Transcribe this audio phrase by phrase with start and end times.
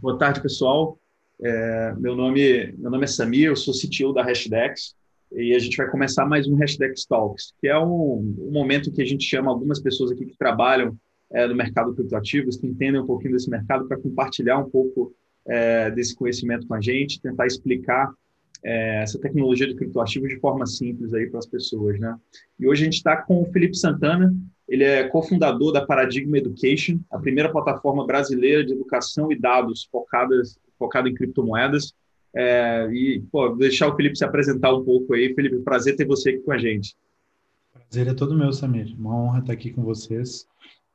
[0.00, 0.96] Boa tarde, pessoal.
[1.42, 4.94] É, meu, nome, meu nome é Samir, eu sou CTO da Hashdex
[5.32, 9.02] e a gente vai começar mais um Hashdex Talks, que é um, um momento que
[9.02, 10.96] a gente chama algumas pessoas aqui que trabalham
[11.32, 15.12] é, no mercado criptoativos, que entendem um pouquinho desse mercado, para compartilhar um pouco
[15.48, 18.08] é, desse conhecimento com a gente, tentar explicar
[18.64, 22.16] é, essa tecnologia de criptoativos de forma simples aí para as pessoas, né?
[22.56, 24.32] E hoje a gente está com o Felipe Santana,
[24.68, 30.58] ele é cofundador da Paradigma Education, a primeira plataforma brasileira de educação e dados focadas,
[30.78, 31.94] focada em criptomoedas.
[32.34, 35.34] É, e pô, deixar o Felipe se apresentar um pouco aí.
[35.34, 36.94] Felipe, prazer ter você aqui com a gente.
[37.72, 38.94] Prazer é todo meu, Samir.
[38.98, 40.46] Uma honra estar aqui com vocês.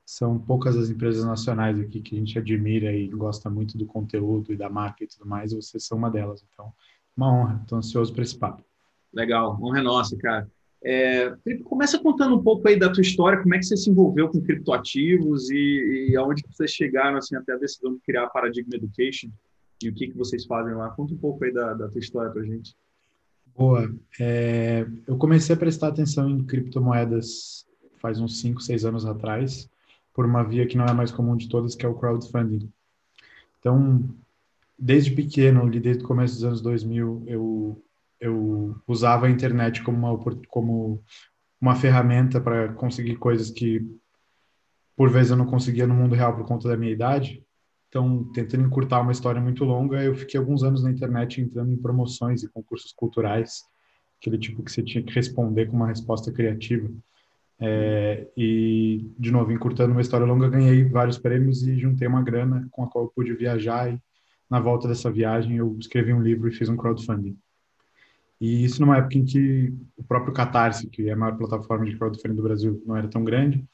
[0.05, 4.53] São poucas as empresas nacionais aqui que a gente admira e gosta muito do conteúdo
[4.53, 6.45] e da marca e tudo mais, vocês são uma delas.
[6.53, 6.71] Então,
[7.17, 7.59] uma honra.
[7.63, 8.63] Estou ansioso para esse papo.
[9.11, 10.47] Legal, honra é nossa, cara.
[10.85, 11.33] É,
[11.63, 14.41] começa contando um pouco aí da tua história, como é que você se envolveu com
[14.41, 19.29] criptoativos e, e aonde vocês chegaram assim, até a decisão de criar a Paradigma Education
[19.81, 20.89] e o que, que vocês fazem lá.
[20.89, 22.75] Conta um pouco aí da, da tua história para gente.
[23.55, 23.93] Boa.
[24.19, 27.65] É, eu comecei a prestar atenção em criptomoedas
[28.03, 29.69] faz uns 5, 6 anos atrás,
[30.13, 32.69] por uma via que não é mais comum de todas, que é o crowdfunding.
[33.57, 34.03] Então,
[34.77, 37.81] desde pequeno, desde o começo dos anos 2000, eu
[38.23, 41.03] eu usava a internet como uma, como
[41.59, 43.81] uma ferramenta para conseguir coisas que,
[44.95, 47.43] por vezes, eu não conseguia no mundo real por conta da minha idade.
[47.89, 51.77] Então, tentando encurtar uma história muito longa, eu fiquei alguns anos na internet entrando em
[51.77, 53.63] promoções e concursos culturais,
[54.19, 56.89] aquele tipo que você tinha que responder com uma resposta criativa.
[57.59, 62.67] É, e, de novo, encurtando uma história longa, ganhei vários prêmios e juntei uma grana
[62.71, 63.93] com a qual eu pude viajar.
[63.93, 63.99] E,
[64.49, 67.37] na volta dessa viagem, eu escrevi um livro e fiz um crowdfunding.
[68.43, 71.95] E isso numa época em que o próprio Catarse, que é a maior plataforma de
[71.95, 73.65] crowdfunding do Brasil, não era tão grande.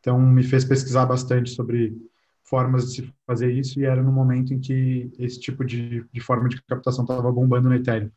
[0.00, 1.96] Então, me fez pesquisar bastante sobre
[2.44, 6.20] formas de se fazer isso e era no momento em que esse tipo de, de
[6.20, 8.10] forma de captação estava bombando no Ethereum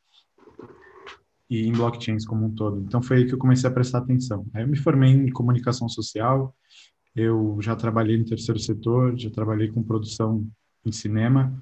[1.49, 2.81] e em blockchains como um todo.
[2.81, 4.45] Então, foi aí que eu comecei a prestar atenção.
[4.53, 6.53] Aí eu me formei em comunicação social,
[7.15, 10.45] eu já trabalhei no terceiro setor, já trabalhei com produção
[10.85, 11.57] em cinema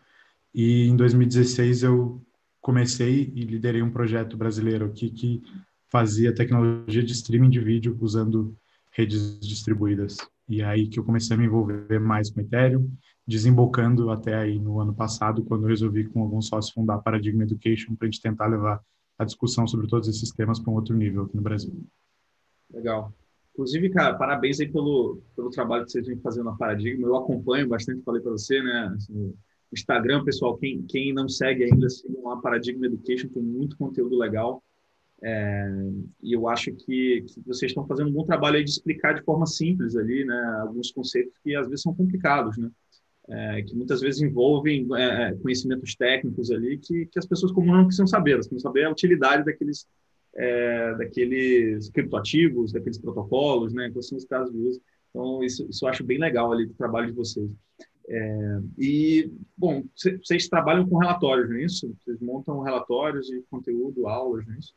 [0.56, 2.20] e em 2016 eu
[2.62, 5.42] comecei e liderei um projeto brasileiro aqui que
[5.90, 8.56] fazia tecnologia de streaming de vídeo usando
[8.92, 10.18] redes distribuídas.
[10.48, 12.90] E é aí que eu comecei a me envolver mais com Ethereum,
[13.26, 17.96] desembocando até aí no ano passado, quando eu resolvi com alguns sócios fundar Paradigma Education
[17.96, 18.82] para a gente tentar levar
[19.18, 21.74] a discussão sobre todos esses temas para um outro nível aqui no Brasil.
[22.72, 23.14] Legal.
[23.54, 27.06] Inclusive, cara, parabéns aí pelo, pelo trabalho que vocês vêm fazendo na Paradigma.
[27.06, 28.94] Eu acompanho bastante, falei para você, né?
[28.96, 29.34] Assim,
[29.72, 34.64] Instagram, pessoal, quem, quem não segue ainda, sigam lá Paradigma Education, tem muito conteúdo legal.
[35.22, 35.70] É,
[36.24, 39.22] e eu acho que, que, vocês estão fazendo um bom trabalho aí de explicar de
[39.22, 42.72] forma simples ali, né, alguns conceitos que às vezes são complicados, né,
[43.28, 47.76] é, que muitas vezes envolvem é, é conhecimentos técnicos ali que, que as pessoas comuns
[47.76, 49.86] não precisam saber, elas precisam saber a utilidade daqueles,
[50.36, 54.82] é, daqueles criptoativos, daqueles protocolos, né, quais são os casos de uso.
[55.10, 57.50] Então, isso, isso eu acho bem legal ali do trabalho de vocês.
[58.12, 61.96] É, e, bom, vocês trabalham com relatórios, não é isso?
[62.00, 64.74] Vocês montam relatórios de conteúdo, aulas, não é isso?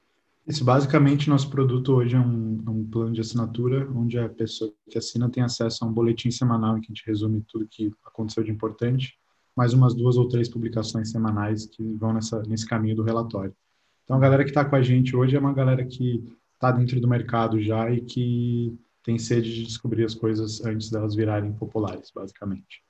[0.46, 4.72] Isso, basicamente, nosso produto hoje é um, é um, plano de assinatura, onde a pessoa
[4.90, 7.90] que assina tem acesso a um boletim semanal em que a gente resume tudo que
[8.04, 9.16] aconteceu de importante,
[9.56, 13.54] mais umas duas ou três publicações semanais que vão nessa, nesse caminho do relatório.
[14.04, 16.22] Então, a galera que está com a gente hoje é uma galera que
[16.54, 21.14] está dentro do mercado já e que tem sede de descobrir as coisas antes delas
[21.14, 22.82] virarem populares, basicamente.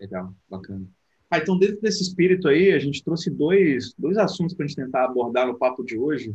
[0.00, 0.86] Legal, bacana.
[1.30, 4.76] Ah, então, dentro desse espírito aí, a gente trouxe dois, dois assuntos para a gente
[4.76, 6.34] tentar abordar no papo de hoje.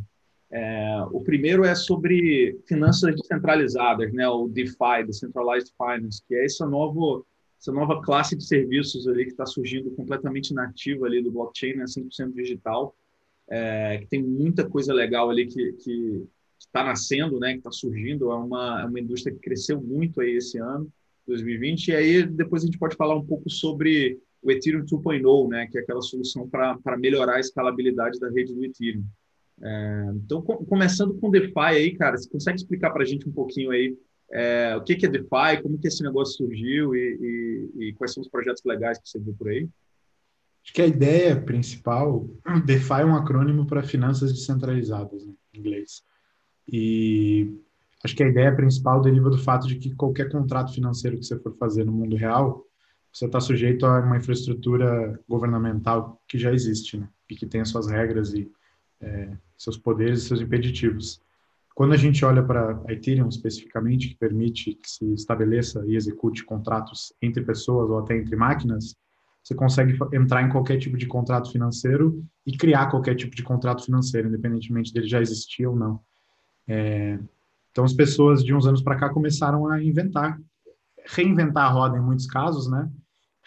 [0.50, 6.64] É, o primeiro é sobre finanças descentralizadas, né, o DeFi, Decentralized Finance, que é essa
[6.64, 7.24] nova,
[7.60, 11.86] essa nova classe de serviços ali que está surgindo completamente nativa ali do blockchain, né,
[11.86, 12.94] 100% digital,
[13.48, 16.24] é, que tem muita coisa legal ali que
[16.58, 18.30] está nascendo, né, que está surgindo.
[18.30, 20.90] É uma, é uma indústria que cresceu muito aí esse ano.
[21.26, 21.88] 2020.
[21.88, 25.78] E aí depois a gente pode falar um pouco sobre o Ethereum 2.0, né, que
[25.78, 29.04] é aquela solução para melhorar a escalabilidade da rede do Ethereum.
[29.62, 33.32] É, então, com, começando com DeFi aí, cara, você consegue explicar para a gente um
[33.32, 33.96] pouquinho aí
[34.32, 38.12] é, o que, que é DeFi, como que esse negócio surgiu e, e, e, quais
[38.12, 39.68] são os projetos legais que você viu por aí?
[40.62, 42.28] Acho que a ideia principal,
[42.64, 46.02] DeFi é um acrônimo para finanças descentralizadas, né, em inglês.
[46.66, 47.54] E
[48.04, 51.38] Acho que a ideia principal deriva do fato de que qualquer contrato financeiro que você
[51.38, 52.62] for fazer no mundo real,
[53.10, 57.08] você está sujeito a uma infraestrutura governamental que já existe, né?
[57.30, 58.50] E que tem as suas regras e
[59.00, 61.18] é, seus poderes e seus impeditivos.
[61.74, 66.44] Quando a gente olha para a Ethereum especificamente, que permite que se estabeleça e execute
[66.44, 68.96] contratos entre pessoas ou até entre máquinas,
[69.42, 73.84] você consegue entrar em qualquer tipo de contrato financeiro e criar qualquer tipo de contrato
[73.84, 76.00] financeiro, independentemente dele já existir ou não.
[76.66, 77.18] É,
[77.74, 80.40] então, as pessoas de uns anos para cá começaram a inventar,
[81.06, 82.88] reinventar a roda em muitos casos, né?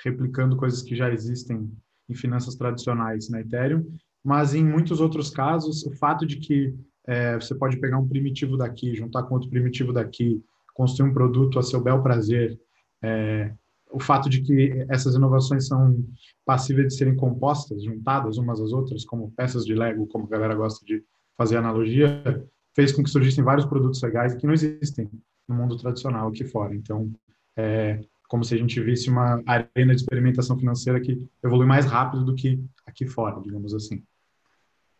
[0.03, 1.71] Replicando coisas que já existem
[2.09, 3.89] em finanças tradicionais na Ethereum,
[4.21, 6.75] mas em muitos outros casos, o fato de que
[7.06, 11.57] é, você pode pegar um primitivo daqui, juntar com outro primitivo daqui, construir um produto
[11.57, 12.59] a seu bel prazer,
[13.01, 13.53] é,
[13.89, 16.03] o fato de que essas inovações são
[16.45, 20.53] passíveis de serem compostas, juntadas umas às outras, como peças de Lego, como a galera
[20.53, 21.01] gosta de
[21.38, 22.21] fazer analogia,
[22.77, 25.09] fez com que surgissem vários produtos legais que não existem
[25.47, 26.75] no mundo tradicional aqui fora.
[26.75, 27.12] Então,
[27.56, 32.24] é como se a gente visse uma arena de experimentação financeira que evolui mais rápido
[32.24, 34.03] do que aqui fora, digamos assim.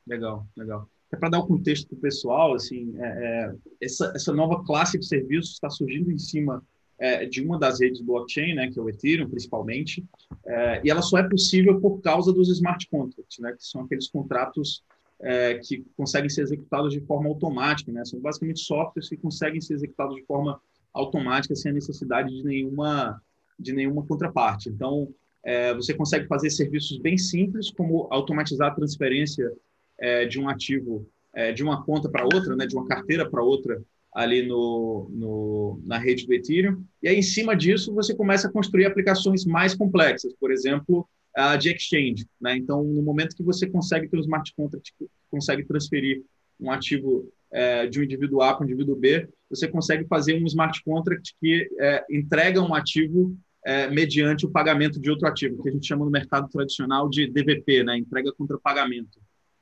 [0.07, 0.89] Legal, legal.
[1.12, 4.63] É para dar o um contexto para o pessoal, assim, é, é, essa, essa nova
[4.63, 6.65] classe de serviços está surgindo em cima
[6.97, 10.03] é, de uma das redes blockchain, né, que é o Ethereum, principalmente,
[10.45, 14.07] é, e ela só é possível por causa dos smart contracts, né, que são aqueles
[14.07, 14.83] contratos
[15.22, 19.74] é, que conseguem ser executados de forma automática, né, são basicamente softwares que conseguem ser
[19.74, 20.62] executados de forma
[20.94, 23.22] automática sem a necessidade de nenhuma
[23.60, 24.69] de nenhuma contraparte.
[24.69, 25.12] Então,
[25.44, 29.52] é, você consegue fazer serviços bem simples, como automatizar a transferência
[30.00, 33.44] é, de um ativo é, de uma conta para outra, né, de uma carteira para
[33.44, 33.81] outra,
[34.14, 36.84] ali no, no, na rede do Ethereum.
[37.02, 41.56] E aí, em cima disso, você começa a construir aplicações mais complexas, por exemplo, a
[41.56, 42.28] de exchange.
[42.42, 42.57] Né?
[42.57, 44.94] Então, no momento que você consegue ter smart contract,
[45.30, 46.24] consegue transferir
[46.60, 50.45] um ativo é, de um indivíduo A para um indivíduo B, você consegue fazer um
[50.45, 55.69] smart contract que é, entrega um ativo é, mediante o pagamento de outro ativo, que
[55.69, 57.98] a gente chama no mercado tradicional de DVP, né?
[57.98, 59.19] entrega contra pagamento.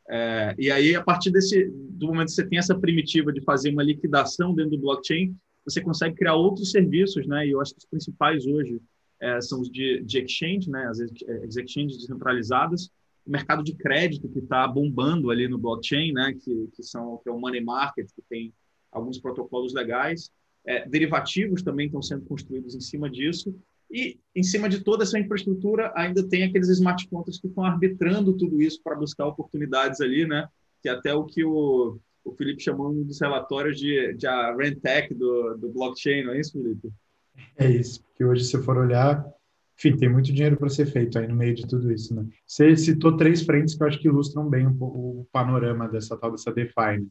[0.09, 3.71] É, e aí, a partir desse, do momento que você tem essa primitiva de fazer
[3.71, 5.35] uma liquidação dentro do blockchain,
[5.65, 7.47] você consegue criar outros serviços, né?
[7.47, 8.79] E eu acho que os principais hoje
[9.19, 10.85] é, são os de, de exchange, né?
[10.87, 12.91] As, as exchanges descentralizadas,
[13.25, 16.33] o mercado de crédito que está bombando ali no blockchain, né?
[16.33, 18.53] Que, que são que é o money market, que tem
[18.91, 20.31] alguns protocolos legais.
[20.65, 23.55] É, derivativos também estão sendo construídos em cima disso.
[23.91, 28.33] E, em cima de toda essa infraestrutura, ainda tem aqueles smart contracts que estão arbitrando
[28.33, 30.47] tudo isso para buscar oportunidades ali, né?
[30.81, 35.13] Que até o que o, o Felipe chamou um dos relatórios de, de a Rentec
[35.13, 36.91] do, do blockchain, não é isso, Felipe?
[37.57, 39.25] É isso, porque hoje, se for olhar,
[39.77, 42.25] enfim, tem muito dinheiro para ser feito aí no meio de tudo isso, né?
[42.45, 46.51] Você citou três frentes que eu acho que ilustram bem o panorama dessa tal dessa
[46.53, 47.05] DeFi, né?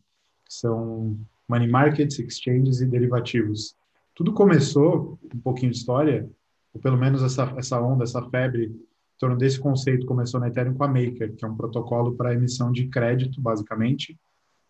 [0.44, 1.18] que são
[1.48, 3.76] money markets, exchanges e derivativos.
[4.14, 6.28] Tudo começou, um pouquinho de história,
[6.72, 10.74] ou pelo menos essa, essa onda, essa febre em torno desse conceito começou na Ethereum
[10.74, 14.18] com a Maker, que é um protocolo para emissão de crédito, basicamente,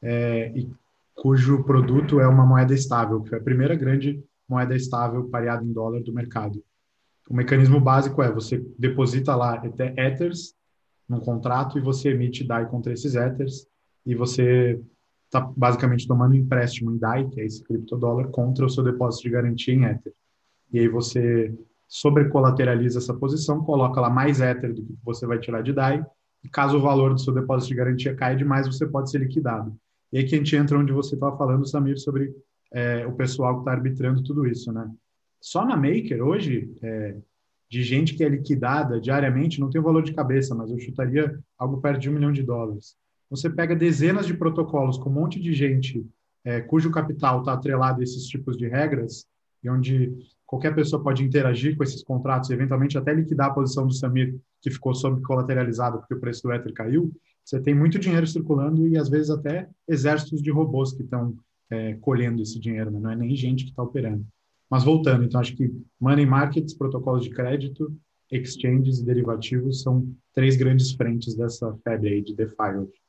[0.03, 0.69] é, e
[1.15, 5.73] cujo produto é uma moeda estável, que foi a primeira grande moeda estável pareada em
[5.73, 6.63] dólar do mercado.
[7.29, 9.63] O mecanismo básico é você deposita lá
[9.97, 10.55] Ethers
[11.09, 13.67] num contrato e você emite DAI contra esses Ethers
[14.05, 14.81] e você
[15.25, 19.31] está basicamente tomando empréstimo em DAI, que é esse criptodólar, contra o seu depósito de
[19.31, 20.13] garantia em Ether.
[20.73, 21.53] E aí você
[21.89, 26.05] sobrecolateraliza essa posição, coloca lá mais Ether do que você vai tirar de DAI,
[26.43, 29.75] e caso o valor do seu depósito de garantia caia demais, você pode ser liquidado.
[30.13, 32.35] E aí que a gente entra onde você estava falando, Samir, sobre
[32.75, 34.91] é, o pessoal que está arbitrando tudo isso, né?
[35.41, 37.17] Só na Maker, hoje, é,
[37.71, 41.39] de gente que é liquidada diariamente, não tem o valor de cabeça, mas eu chutaria
[41.57, 42.97] algo perto de um milhão de dólares.
[43.31, 46.05] Você pega dezenas de protocolos com um monte de gente
[46.45, 49.27] é, cujo capital está atrelado a esses tipos de regras,
[49.63, 50.13] e onde
[50.45, 54.37] qualquer pessoa pode interagir com esses contratos e eventualmente até liquidar a posição do Samir
[54.61, 57.13] que ficou sob porque o preço do Ether caiu,
[57.45, 61.35] você tem muito dinheiro circulando e às vezes até exércitos de robôs que estão
[61.75, 63.01] é, colhendo esse dinheiro, né?
[63.01, 64.25] não é nem gente que está operando.
[64.71, 67.95] Mas voltando, então acho que money markets, protocolos de crédito,
[68.31, 73.01] exchanges e derivativos são três grandes frentes dessa febre aí de DeFi hoje.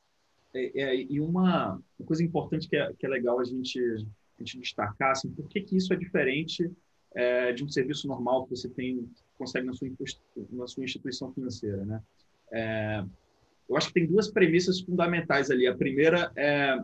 [0.53, 4.43] É, é, e uma, uma, coisa importante que é, que é legal a gente, a
[4.43, 6.69] gente destacar, assim, por que, que isso é diferente
[7.13, 9.07] é, de um serviço normal que você tem
[9.37, 9.89] consegue na sua,
[10.51, 12.01] na sua instituição financeira, né?
[12.51, 13.03] É,
[13.67, 15.67] eu acho que tem duas premissas fundamentais ali.
[15.67, 16.77] A primeira é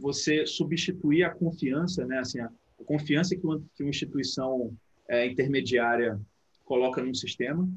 [0.00, 2.18] você substituir a confiança, né?
[2.18, 2.50] Assim, a,
[2.84, 4.72] confiança que uma, que uma instituição
[5.08, 6.20] é, intermediária
[6.64, 7.68] coloca num sistema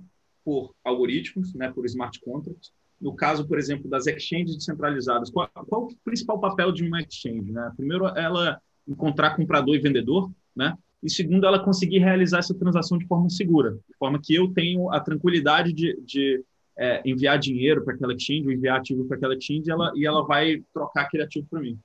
[0.44, 1.72] por algoritmos, né?
[1.72, 2.72] Por smart contracts.
[3.00, 7.52] No caso, por exemplo, das exchanges descentralizadas, qual, qual o principal papel de uma exchange?
[7.52, 7.72] Né?
[7.78, 10.76] Primeiro, ela encontrar comprador e vendedor, né?
[11.02, 14.92] e segundo, ela conseguir realizar essa transação de forma segura, de forma que eu tenho
[14.92, 16.44] a tranquilidade de, de
[16.78, 20.26] é, enviar dinheiro para aquela exchange, ou enviar ativo para aquela exchange, ela, e ela
[20.26, 21.80] vai trocar aquele ativo para mim.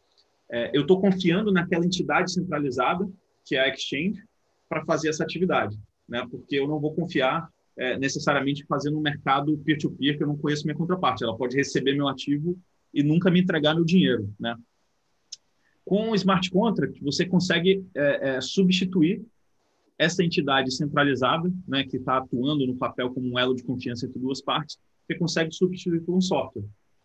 [0.55, 3.11] É, eu estou confiando naquela entidade centralizada,
[3.45, 4.23] que é a exchange,
[4.69, 5.77] para fazer essa atividade,
[6.09, 6.25] né?
[6.31, 10.39] porque eu não vou confiar é, necessariamente fazendo um mercado peer-to-peer -peer, que eu não
[10.39, 11.25] conheço minha contraparte.
[11.25, 12.57] Ela pode receber meu ativo
[12.93, 14.55] e nunca me entregar meu dinheiro, né?
[15.85, 19.27] Com o smart contract, você consegue é, é, substituir
[19.99, 24.21] essa entidade centralizada, né, que está atuando no papel como um elo de confiança entre
[24.21, 26.65] duas partes, você consegue substituir por um software.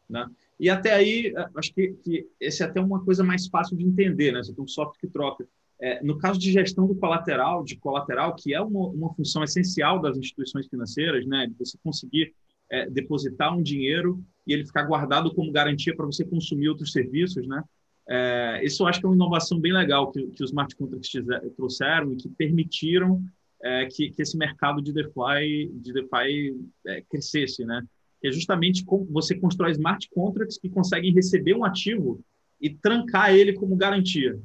[0.09, 0.27] Né?
[0.59, 3.83] E até aí, é, acho que, que esse é até uma coisa mais fácil de
[3.83, 4.41] entender, né?
[4.43, 5.47] Você tem um software que troca.
[5.81, 10.01] É, no caso de gestão do colateral, de colateral, que é uma, uma função essencial
[10.01, 11.47] das instituições financeiras, né?
[11.47, 12.33] De você conseguir
[12.69, 17.47] é, depositar um dinheiro e ele ficar guardado como garantia para você consumir outros serviços,
[17.47, 17.63] né?
[18.11, 21.11] É, isso eu acho que é uma inovação bem legal que, que os smart contracts
[21.55, 23.23] trouxeram e que permitiram
[23.61, 26.55] é, que, que, esse mercado de DeFi, de DeFi
[26.87, 27.83] é, crescesse, né?
[28.23, 32.21] É justamente como você constrói smart contracts que conseguem receber um ativo
[32.59, 34.38] e trancar ele como garantia,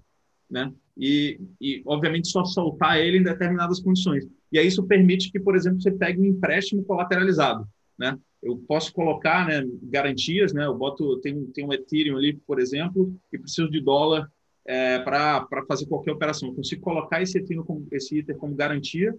[0.49, 0.73] né?
[0.97, 4.25] E, e, obviamente só soltar ele em determinadas condições.
[4.53, 7.67] E aí isso permite que, por exemplo, você pegue um empréstimo colateralizado,
[7.99, 8.17] né?
[8.45, 10.67] eu posso colocar né, garantias, né?
[10.67, 14.31] Eu boto, tem, tem um Ethereum ali, por exemplo, e preciso de dólar
[14.67, 16.51] é, para fazer qualquer operação.
[16.51, 19.17] Eu consigo colocar esse Ethereum, como, esse Ether como garantia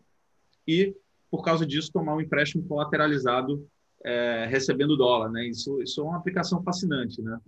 [0.68, 0.96] e,
[1.32, 3.68] por causa disso, tomar um empréstimo colateralizado
[4.06, 5.48] é, recebendo dólar, né?
[5.48, 7.40] Isso, isso é uma aplicação fascinante, né?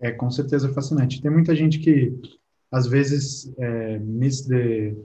[0.00, 1.20] É, com certeza fascinante.
[1.20, 2.12] Tem muita gente que,
[2.72, 4.96] às vezes, é, miss the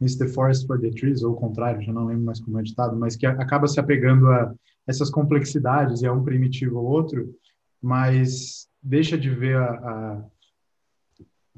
[0.00, 2.62] Miss the Forest for the Trees, ou o contrário, já não lembro mais como é
[2.62, 4.54] ditado, mas que acaba se apegando a
[4.86, 7.34] essas complexidades e a um primitivo ou outro,
[7.82, 10.24] mas deixa de ver a, a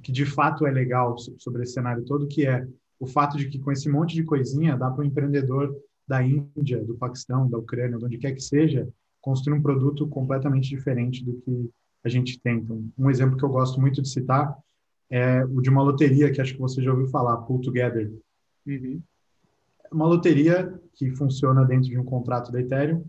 [0.02, 2.66] que de fato é legal sobre esse cenário todo, que é
[2.98, 5.76] o fato de que com esse monte de coisinha dá para o empreendedor
[6.10, 8.88] da Índia, do Paquistão, da Ucrânia, de onde quer que seja,
[9.20, 11.70] construir um produto completamente diferente do que
[12.02, 12.56] a gente tem.
[12.56, 14.58] Então, um exemplo que eu gosto muito de citar
[15.08, 18.10] é o de uma loteria que acho que você já ouviu falar, Pull Together,
[18.66, 19.02] Uhum.
[19.90, 23.04] Uma loteria que funciona dentro de um contrato da Ethereum,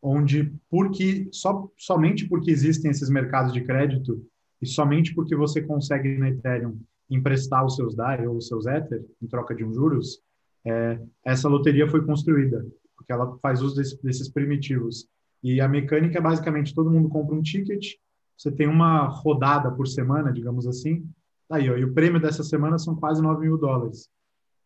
[0.00, 4.24] onde porque só somente porque existem esses mercados de crédito
[4.62, 6.78] e somente porque você consegue na Ethereum
[7.10, 10.20] emprestar os seus DAI ou os seus Ether em troca de um juros,
[10.66, 12.64] é, essa loteria foi construída
[12.96, 15.06] porque ela faz uso desse, desses primitivos.
[15.42, 17.94] E a mecânica é basicamente todo mundo compra um ticket,
[18.36, 21.06] você tem uma rodada por semana, digamos assim,
[21.48, 24.08] tá aí, ó, e o prêmio dessa semana são quase 9 mil dólares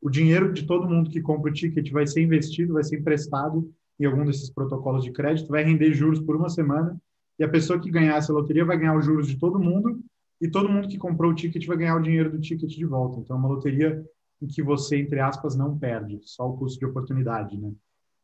[0.01, 3.71] o dinheiro de todo mundo que compra o ticket vai ser investido, vai ser emprestado
[3.99, 6.97] em algum desses protocolos de crédito, vai render juros por uma semana,
[7.39, 10.01] e a pessoa que ganhar essa loteria vai ganhar os juros de todo mundo,
[10.41, 13.19] e todo mundo que comprou o ticket vai ganhar o dinheiro do ticket de volta.
[13.19, 14.05] Então, é uma loteria
[14.41, 17.73] em que você, entre aspas, não perde, só o custo de oportunidade, né?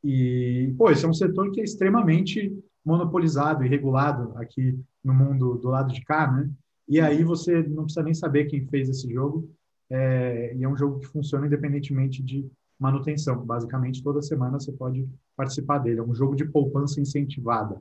[0.02, 2.52] E, pô, esse é um setor que é extremamente
[2.84, 6.50] monopolizado e regulado aqui no mundo do lado de cá, né?
[6.86, 9.50] E aí você não precisa nem saber quem fez esse jogo,
[9.88, 12.46] é, e é um jogo que funciona independentemente de
[12.78, 13.44] manutenção.
[13.44, 16.00] Basicamente, toda semana você pode participar dele.
[16.00, 17.80] É um jogo de poupança incentivada.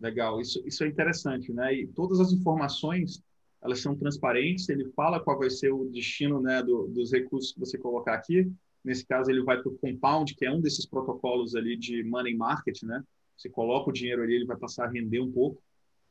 [0.00, 1.74] Legal, isso, isso é interessante, né?
[1.74, 3.22] E todas as informações
[3.62, 4.68] elas são transparentes.
[4.68, 8.50] Ele fala qual vai ser o destino, né, do, dos recursos que você colocar aqui.
[8.84, 12.34] Nesse caso, ele vai para o compound, que é um desses protocolos ali de money
[12.34, 13.02] market, né?
[13.36, 15.62] Você coloca o dinheiro ali, ele vai passar a render um pouco.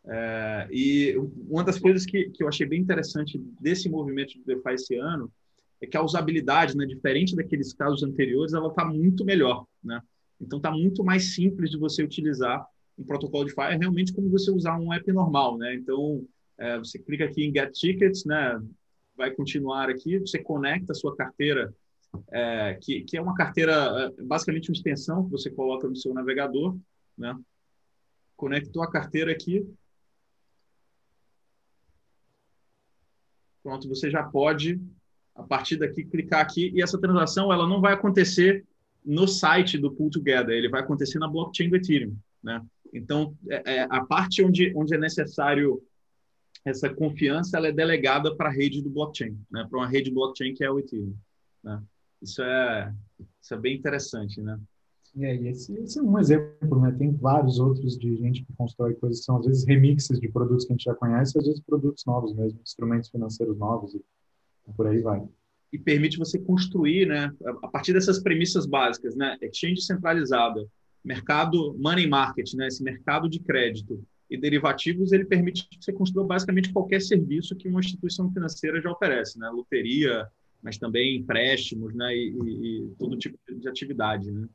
[0.06, 1.16] É, e
[1.50, 5.32] uma das coisas que, que eu achei bem interessante desse movimento de DeFi esse ano
[5.82, 10.02] é que a usabilidade, né, diferente daqueles casos anteriores, ela está muito melhor, né?
[10.40, 12.66] Então está muito mais simples de você utilizar
[12.98, 15.76] um protocolo de DeFi, realmente como você usar um app normal, né?
[15.76, 16.26] Então
[16.60, 18.62] é, você clica aqui em Get Tickets, né?
[19.16, 21.74] Vai continuar aqui, você conecta a sua carteira,
[22.32, 26.14] é, que, que é uma carteira é, basicamente uma extensão que você coloca no seu
[26.14, 26.78] navegador,
[27.18, 27.38] né?
[28.36, 29.66] Conectou a carteira aqui,
[33.68, 34.80] Pronto, você já pode,
[35.36, 38.66] a partir daqui, clicar aqui e essa transação ela não vai acontecer
[39.04, 42.16] no site do Pool Together, ele vai acontecer na blockchain do Ethereum.
[42.42, 42.66] Né?
[42.94, 45.84] Então, é, é, a parte onde, onde é necessário
[46.66, 49.66] essa confiança, ela é delegada para a rede do blockchain, né?
[49.70, 51.16] para uma rede blockchain que é o Ethereum.
[51.64, 51.82] Né?
[52.22, 52.94] Isso, é,
[53.42, 54.60] isso é bem interessante, né?
[55.20, 56.92] É, esse, esse, é um exemplo, né?
[56.92, 60.66] Tem vários outros de gente que constrói coisas que são, às vezes, remixes de produtos
[60.66, 64.04] que a gente já conhece, às vezes produtos novos mesmo, instrumentos financeiros novos e
[64.76, 65.28] por aí vai.
[65.74, 67.32] E permite você construir, né,
[67.64, 69.38] a partir dessas premissas básicas, né?
[69.42, 70.64] Exchange centralizada,
[71.04, 72.68] mercado money market, né?
[72.68, 77.68] Esse mercado de crédito e derivativos, ele permite que você construa basicamente qualquer serviço que
[77.68, 79.50] uma instituição financeira já oferece, né?
[79.50, 80.28] Loteria,
[80.62, 82.16] mas também empréstimos, né?
[82.16, 84.48] E, e, e todo tipo de atividade, né?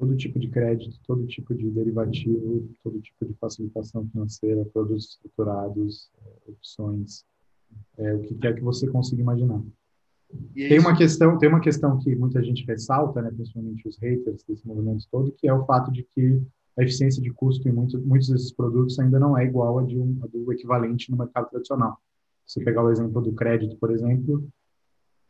[0.00, 6.10] todo tipo de crédito, todo tipo de derivativo, todo tipo de facilitação financeira, produtos estruturados,
[6.24, 7.26] é, opções,
[7.98, 9.62] é, o que quer que você consiga imaginar.
[10.56, 14.42] É tem uma questão, tem uma questão que muita gente ressalta, né, principalmente os haters
[14.44, 16.40] desse movimento todo, que é o fato de que
[16.80, 19.98] a eficiência de custo em muitos, muitos desses produtos ainda não é igual a, de
[19.98, 21.98] um, a do equivalente no mercado tradicional.
[22.46, 24.48] Se pegar o exemplo do crédito, por exemplo,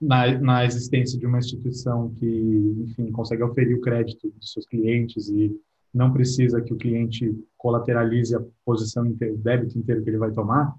[0.01, 5.29] na, na existência de uma instituição que, enfim, consegue oferir o crédito dos seus clientes
[5.29, 5.55] e
[5.93, 10.31] não precisa que o cliente colateralize a posição inteira, o débito inteiro que ele vai
[10.31, 10.75] tomar,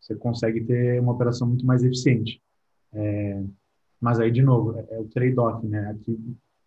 [0.00, 2.40] você consegue ter uma operação muito mais eficiente.
[2.92, 3.42] É,
[4.00, 5.90] mas aí, de novo, é, é o trade-off, né?
[5.90, 6.18] Aqui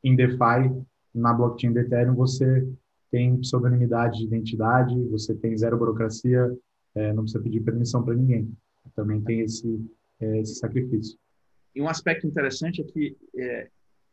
[0.03, 2.67] em DeFi, na blockchain do Ethereum, você
[3.11, 6.51] tem pseudonimidade de identidade, você tem zero burocracia,
[6.93, 8.51] é, não precisa pedir permissão para ninguém.
[8.95, 9.79] Também tem esse,
[10.19, 11.17] é, esse sacrifício.
[11.75, 13.67] E um aspecto interessante é que é,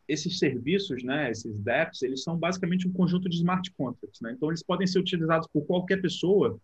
[0.08, 4.20] esses serviços, né, esses dApps, eles são basicamente um conjunto de smart contracts.
[4.20, 4.32] Né?
[4.32, 6.58] Então, eles podem ser utilizados por qualquer pessoa,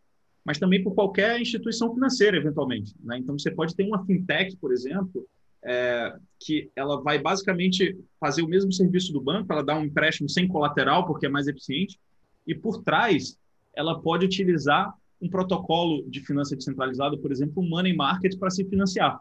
[0.44, 2.94] mas também por qualquer instituição financeira, eventualmente.
[3.02, 3.18] Né?
[3.18, 5.26] Então, você pode ter uma fintech, por exemplo,
[5.64, 10.28] é, que ela vai basicamente fazer o mesmo serviço do banco, ela dá um empréstimo
[10.28, 11.98] sem colateral, porque é mais eficiente,
[12.48, 13.38] e por trás
[13.76, 18.64] ela pode utilizar um protocolo de finança descentralizada, por exemplo, um money market para se
[18.64, 19.20] financiar.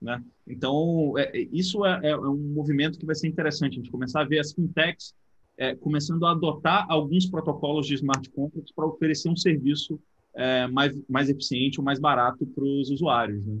[0.00, 0.22] Né?
[0.46, 4.22] Então, é, é, isso é, é, um movimento que vai ser interessante, a gente começar
[4.22, 5.14] a ver as fintechs
[5.58, 10.00] é, começando a adotar alguns protocolos de smart contracts para oferecer um serviço
[10.34, 13.44] é, mais, mais eficiente ou mais barato para os usuários.
[13.44, 13.58] Né?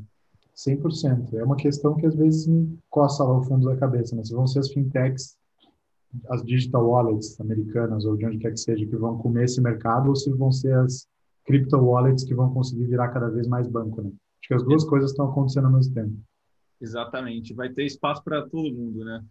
[0.56, 1.34] 100%.
[1.34, 4.16] É uma questão que às vezes me coça lá ao fundo da cabeça.
[4.16, 4.24] Né?
[4.24, 5.36] Se vão ser as fintechs,
[6.28, 10.08] as digital wallets americanas ou de onde quer que seja, que vão comer esse mercado,
[10.08, 11.08] ou se vão ser as
[11.44, 14.02] crypto wallets que vão conseguir virar cada vez mais banco.
[14.02, 14.10] Né?
[14.10, 16.16] Acho que as duas coisas estão acontecendo ao mesmo tempo.
[16.80, 19.22] Exatamente, vai ter espaço para todo mundo, né?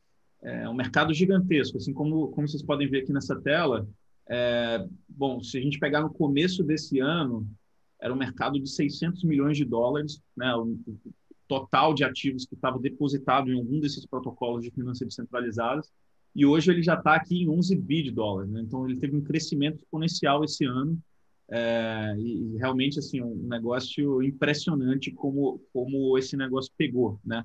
[0.42, 3.88] É um mercado gigantesco, assim como, como vocês podem ver aqui nessa tela.
[4.30, 7.46] É, bom, se a gente pegar no começo desse ano,
[8.00, 10.56] era um mercado de 600 milhões de dólares, né?
[10.56, 11.14] O, o
[11.48, 15.92] total de ativos que estava depositado em algum desses protocolos de finanças descentralizadas,
[16.36, 18.62] e hoje ele já está aqui em 11 bi de dólares, né?
[18.62, 20.98] Então ele teve um crescimento exponencial esse ano
[21.50, 27.44] é, e, realmente assim um negócio impressionante como como esse negócio pegou, né?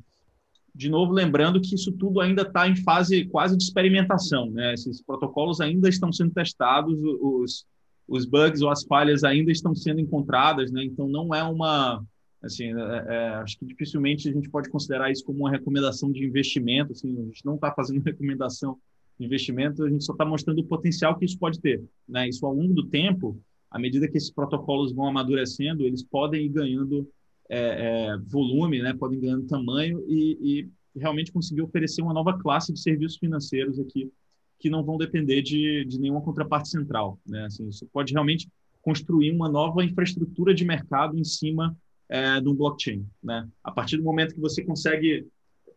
[0.74, 4.74] De novo lembrando que isso tudo ainda está em fase quase de experimentação, né?
[4.74, 7.66] Esses protocolos ainda estão sendo testados, os
[8.06, 10.84] os bugs ou as falhas ainda estão sendo encontradas, né?
[10.84, 12.04] Então não é uma
[12.44, 16.24] assim, é, é, acho que dificilmente a gente pode considerar isso como uma recomendação de
[16.24, 16.92] investimento.
[16.92, 18.78] Assim, a gente não está fazendo recomendação
[19.18, 21.82] de investimento, a gente só está mostrando o potencial que isso pode ter.
[22.08, 22.28] Né?
[22.28, 23.40] Isso ao longo do tempo
[23.74, 27.10] à medida que esses protocolos vão amadurecendo, eles podem ir ganhando
[27.50, 28.94] é, é, volume, né?
[28.94, 34.12] podem ganhando tamanho e, e, realmente conseguir oferecer uma nova classe de serviços financeiros aqui
[34.60, 37.18] que não vão depender de, de nenhuma contraparte central.
[37.26, 37.46] Né?
[37.46, 38.48] Assim, isso pode realmente
[38.80, 41.76] construir uma nova infraestrutura de mercado em cima
[42.14, 43.04] é, do blockchain.
[43.20, 43.48] Né?
[43.64, 45.26] A partir do momento que você consegue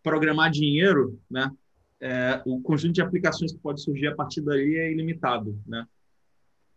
[0.04, 1.52] programar dinheiro, né?
[2.00, 5.60] É, o conjunto de aplicações que pode surgir a partir daí é ilimitado.
[5.66, 5.84] Né?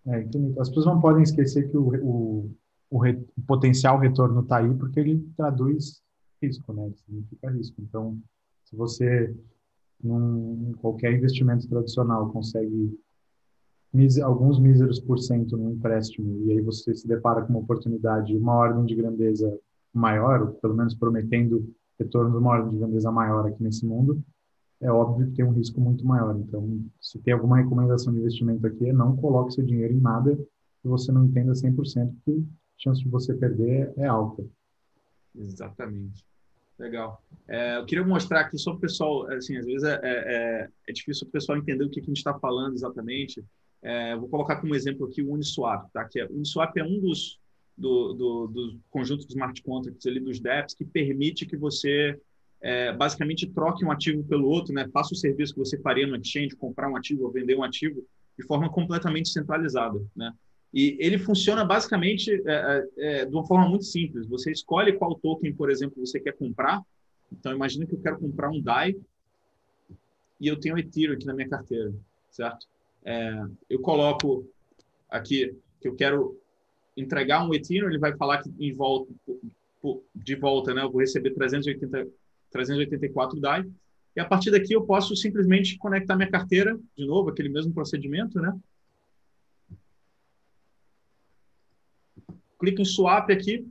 [0.07, 0.27] É,
[0.59, 2.57] as pessoas não podem esquecer que o, o,
[2.89, 6.01] o, re, o potencial retorno está aí porque ele traduz
[6.43, 6.91] risco, né?
[7.05, 7.83] Significa risco.
[7.83, 8.19] Então,
[8.65, 9.37] se você,
[10.03, 12.99] num qualquer investimento tradicional, consegue
[14.23, 18.55] alguns míseros por cento no empréstimo e aí você se depara com uma oportunidade, uma
[18.55, 19.59] ordem de grandeza
[19.93, 24.23] maior, pelo menos prometendo retorno de uma ordem de grandeza maior aqui nesse mundo,
[24.81, 26.35] é óbvio que tem um risco muito maior.
[26.37, 30.37] Então, se tem alguma recomendação de investimento aqui, é não coloque seu dinheiro em nada
[30.37, 31.75] que você não entenda 100%,
[32.25, 34.43] porque a chance de você perder é alta.
[35.37, 36.25] Exatamente.
[36.79, 37.23] Legal.
[37.47, 40.93] É, eu queria mostrar aqui só para o pessoal, assim, às vezes é, é, é
[40.93, 43.45] difícil o pessoal entender o que, que a gente está falando exatamente.
[43.83, 46.05] É, vou colocar como exemplo aqui o Uniswap, tá?
[46.05, 47.41] Que é, o Uniswap é um dos
[47.77, 52.19] do, do, do de smart contracts ali dos DEPs que permite que você
[52.61, 54.87] é, basicamente troque um ativo pelo outro, né?
[54.93, 58.05] faça o serviço que você faria no exchange, comprar um ativo ou vender um ativo,
[58.39, 60.01] de forma completamente centralizada.
[60.15, 60.33] Né?
[60.73, 64.27] E ele funciona basicamente é, é, é, de uma forma muito simples.
[64.27, 66.83] Você escolhe qual token, por exemplo, você quer comprar.
[67.33, 68.95] Então, imagina que eu quero comprar um DAI
[70.39, 71.93] e eu tenho Ethereum aqui na minha carteira,
[72.31, 72.67] certo?
[73.05, 74.47] É, eu coloco
[75.09, 76.39] aqui que eu quero
[76.97, 79.13] entregar um Ethereum, ele vai falar que em volta,
[80.15, 82.07] de volta, né, eu vou receber 380
[82.51, 83.65] 384 DAI.
[84.15, 88.41] E a partir daqui eu posso simplesmente conectar minha carteira, de novo, aquele mesmo procedimento,
[88.41, 88.53] né?
[92.59, 93.67] Clico em swap aqui,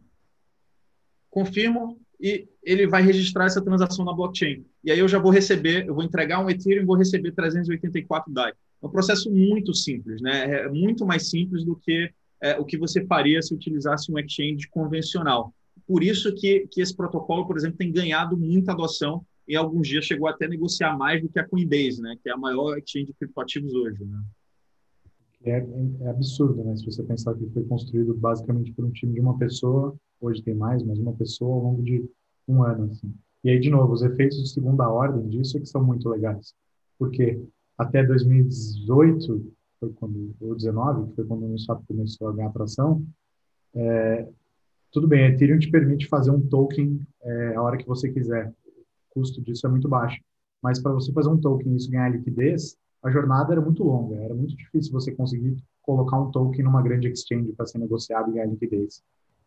[1.29, 4.65] confirmo e ele vai registrar essa transação na blockchain.
[4.83, 8.33] E aí eu já vou receber, eu vou entregar um Ethereum e vou receber 384
[8.33, 8.53] DAI.
[8.81, 10.61] É um processo muito simples, né?
[10.61, 12.11] É muito mais simples do que
[12.41, 15.53] é, o que você faria se utilizasse um exchange convencional.
[15.85, 20.05] Por isso que, que esse protocolo, por exemplo, tem ganhado muita adoção em alguns dias
[20.05, 22.15] chegou até a negociar mais do que a Coinbase, né?
[22.21, 24.23] Que é a maior exchange de criptoativos hoje, né?
[25.43, 25.65] É,
[26.01, 26.75] é, absurdo, né?
[26.75, 30.53] Se você pensar que foi construído basicamente por um time de uma pessoa, hoje tem
[30.53, 32.07] mais, mas uma pessoa ao longo de
[32.47, 33.11] um ano, assim.
[33.43, 36.53] E aí, de novo, os efeitos de segunda ordem disso é que são muito legais.
[36.99, 37.41] Porque
[37.79, 43.05] até 2018, foi quando, ou 19, que foi quando o Uniswap começou a ganhar atração,
[43.73, 44.27] é,
[44.91, 48.49] tudo bem, a Ethereum te permite fazer um token é, a hora que você quiser.
[48.49, 50.19] O custo disso é muito baixo.
[50.61, 54.15] Mas para você fazer um token e isso ganhar liquidez, a jornada era muito longa.
[54.17, 58.33] Era muito difícil você conseguir colocar um token numa grande exchange para ser negociado e
[58.33, 59.01] ganhar liquidez.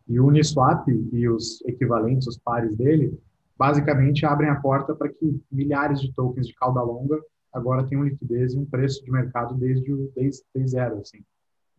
[0.07, 3.15] E o Uniswap e os equivalentes, os pares dele,
[3.55, 7.21] basicamente abrem a porta para que milhares de tokens de cauda longa
[7.53, 11.23] agora tenham liquidez e um preço de mercado desde o desde zero, assim.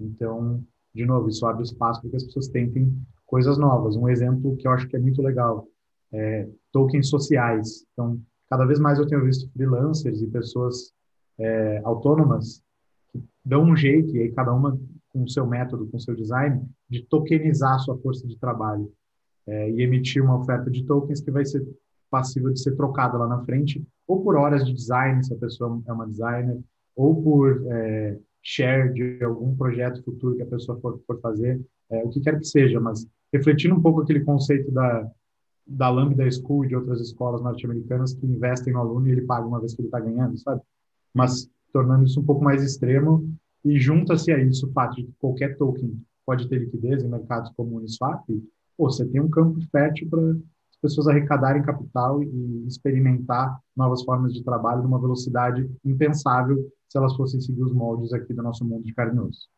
[0.01, 0.63] Então,
[0.95, 3.97] de novo, isso abre espaço para que as pessoas tentem coisas novas.
[3.97, 5.67] Um exemplo que eu acho que é muito legal
[6.13, 7.85] é tokens sociais.
[7.93, 10.93] Então, cada vez mais eu tenho visto freelancers e pessoas
[11.39, 12.63] é, autônomas
[13.11, 16.15] que dão um jeito, e aí cada uma com o seu método, com o seu
[16.15, 18.93] design, de tokenizar a sua força de trabalho
[19.47, 21.67] é, e emitir uma oferta de tokens que vai ser
[22.11, 25.83] passível de ser trocada lá na frente, ou por horas de design, se a pessoa
[25.87, 26.61] é uma designer,
[26.97, 32.03] ou por é, share de algum projeto futuro que a pessoa for, for fazer, é,
[32.05, 35.11] o que quer que seja, mas refletindo um pouco aquele conceito da,
[35.67, 39.47] da Lambda School e de outras escolas norte-americanas que investem no aluno e ele paga
[39.47, 40.61] uma vez que ele está ganhando, sabe?
[41.13, 43.29] Mas tornando isso um pouco mais extremo
[43.65, 47.51] e junta-se a isso o fato de que qualquer token pode ter liquidez em mercados
[47.57, 48.25] como o Uniswap,
[48.77, 50.37] pô, você tem um campo fértil para
[50.85, 57.41] pessoas arrecadarem capital e experimentar novas formas de trabalho numa velocidade impensável se elas fossem
[57.41, 59.49] seguir os moldes aqui do nosso mundo de carne osso.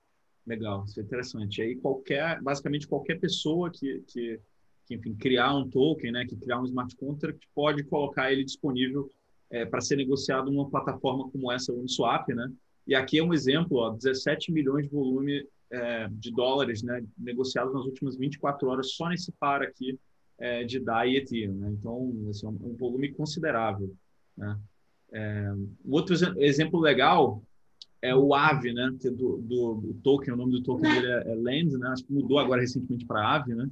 [0.47, 1.61] Legal, isso é interessante.
[1.61, 4.41] Aí qualquer, basicamente qualquer pessoa que, que,
[4.87, 9.11] que, enfim, criar um token, né, que criar um smart contract, pode colocar ele disponível
[9.51, 12.49] é, para ser negociado numa plataforma como essa, o Uniswap, né?
[12.87, 17.75] E aqui é um exemplo, ó, 17 milhões de volume é, de dólares, né, negociados
[17.75, 19.99] nas últimas 24 horas só nesse par aqui
[20.38, 21.70] é, de DAI e Ethereum, né?
[21.79, 23.94] Então, esse é um, um volume considerável,
[24.37, 24.59] né?
[25.12, 25.53] É,
[25.85, 27.42] outro exemplo legal
[28.03, 28.94] é o AVE, né?
[29.01, 31.88] Que é do, do, do, token, o nome do token dele é, é Land, né?
[31.88, 33.68] Acho que mudou agora recentemente para AVE, né?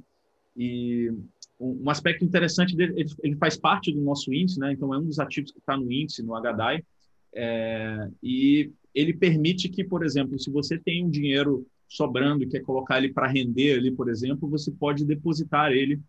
[0.57, 1.11] E
[1.59, 4.71] um, um, aspecto interessante dele, ele, ele, faz parte do nosso índice, né?
[4.71, 6.83] Então é um dos ativos que está no índice, no HDAI,
[7.33, 12.61] é, e ele permite que, por exemplo, se você tem um dinheiro sobrando e quer
[12.61, 15.99] colocar ele para render ali, por exemplo, você pode depositar ele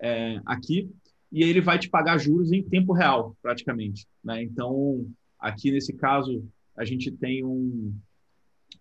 [0.00, 0.90] é, aqui
[1.32, 4.06] e ele vai te pagar juros em tempo real, praticamente.
[4.22, 4.42] Né?
[4.42, 5.06] Então,
[5.38, 6.44] aqui nesse caso,
[6.76, 7.94] a gente tem um,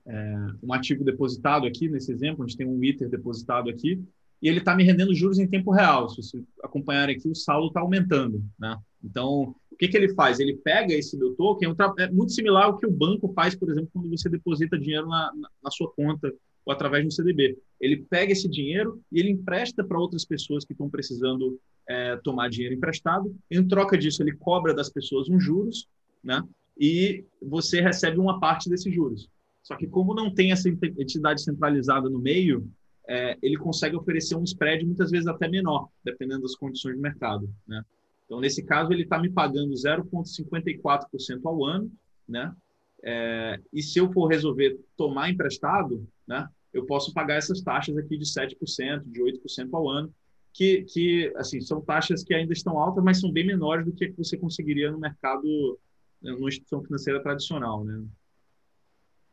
[0.06, 4.02] é, um ativo depositado aqui, nesse exemplo, a gente tem um ITER depositado aqui,
[4.42, 6.10] e ele está me rendendo juros em tempo real.
[6.10, 8.44] Se você acompanhar aqui, o saldo está aumentando.
[8.58, 8.78] Né?
[9.04, 10.40] Então, o que, que ele faz?
[10.40, 13.90] Ele pega esse meu token, é, muito similar ao que o banco faz, por exemplo,
[13.94, 15.32] quando você deposita dinheiro na,
[15.64, 16.34] na sua conta
[16.66, 17.58] ou através de um CDB.
[17.80, 22.50] Ele pega esse dinheiro e ele empresta para outras pessoas que estão precisando é, tomar
[22.50, 23.36] dinheiro emprestado.
[23.50, 25.88] Em troca disso, ele cobra das pessoas uns juros,
[26.24, 26.42] né?
[26.78, 29.30] E você recebe uma parte desses juros.
[29.64, 32.70] Só que como não tem essa entidade centralizada no meio,
[33.08, 37.50] é, ele consegue oferecer um spread muitas vezes até menor, dependendo das condições de mercado,
[37.68, 37.84] né?
[38.26, 41.92] Então, nesse caso, ele está me pagando 0,54% ao ano,
[42.28, 42.54] né?
[43.04, 48.16] É, e se eu for resolver tomar emprestado, né, eu posso pagar essas taxas aqui
[48.16, 50.14] de 7%, de 8% ao ano,
[50.54, 54.12] que, que assim, são taxas que ainda estão altas, mas são bem menores do que
[54.12, 55.44] você conseguiria no mercado,
[56.22, 57.84] né, numa instituição financeira tradicional.
[57.84, 58.06] Né?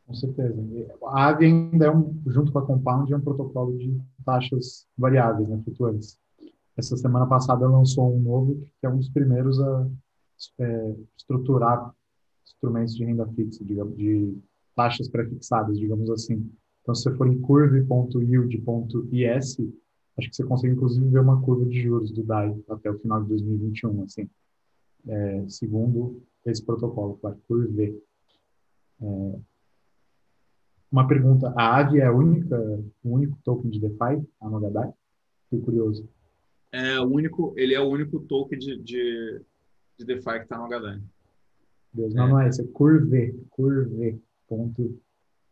[0.06, 0.54] Com certeza.
[1.04, 5.48] A AVE ainda é, um, junto com a Compound, é um protocolo de taxas variáveis,
[5.48, 6.18] né, flutuantes.
[6.76, 9.88] Essa semana passada lançou um novo, que é um dos primeiros a
[10.61, 11.94] é, estruturar
[12.44, 14.38] instrumentos de renda fixa, digamos, de
[14.74, 16.50] taxas pré-fixadas, digamos assim.
[16.87, 19.59] Então, se você for em curve.yield.is,
[20.16, 23.25] acho que você consegue, inclusive, ver uma curva de juros do DAI até o final
[23.25, 24.31] de 2021, assim,
[25.09, 28.01] é, segundo esse protocolo, claro, curve.
[29.03, 29.35] É,
[30.92, 32.57] uma pergunta, a AVE é a única,
[33.03, 34.92] o único token de DeFi, a Nogadai?
[35.51, 36.09] Fiquei curioso.
[36.70, 39.42] É o único, ele é o único token de, de,
[39.99, 41.03] de DeFi que está no HDAI.
[41.92, 42.29] Deus, não, é.
[42.29, 43.35] não é esse, é curve,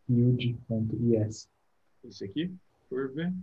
[0.07, 1.49] curve.yield.is.
[2.03, 2.55] Esse aqui,
[2.89, 3.33] curve.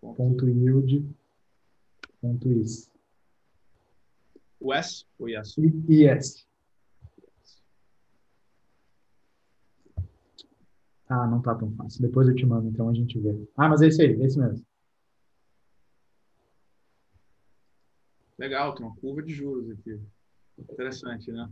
[0.00, 1.14] Ponto yield.
[2.20, 2.90] Ponto is.
[4.60, 5.54] O S ou yes?
[5.88, 6.46] Yes.
[11.08, 12.02] Ah, não tá tão fácil.
[12.02, 13.30] Depois eu te mando, então a gente vê.
[13.56, 14.64] Ah, mas é esse aí, esse mesmo.
[18.38, 20.00] Legal, tem uma curva de juros aqui.
[20.58, 21.50] Interessante, né?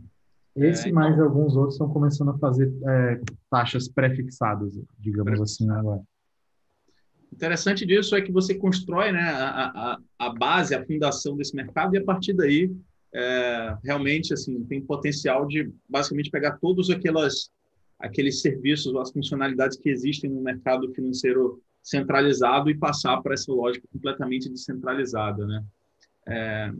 [0.57, 1.25] Esse é, mais então...
[1.25, 6.01] alguns outros estão começando a fazer é, taxas pré-fixadas, digamos assim, agora.
[7.31, 11.95] Interessante disso é que você constrói né, a, a, a base, a fundação desse mercado
[11.95, 12.71] e a partir daí
[13.13, 17.49] é, realmente assim tem potencial de basicamente pegar todos aquelas
[17.99, 23.87] aqueles serviços, as funcionalidades que existem no mercado financeiro centralizado e passar para essa lógica
[23.91, 25.63] completamente descentralizada, né?
[26.27, 26.73] É,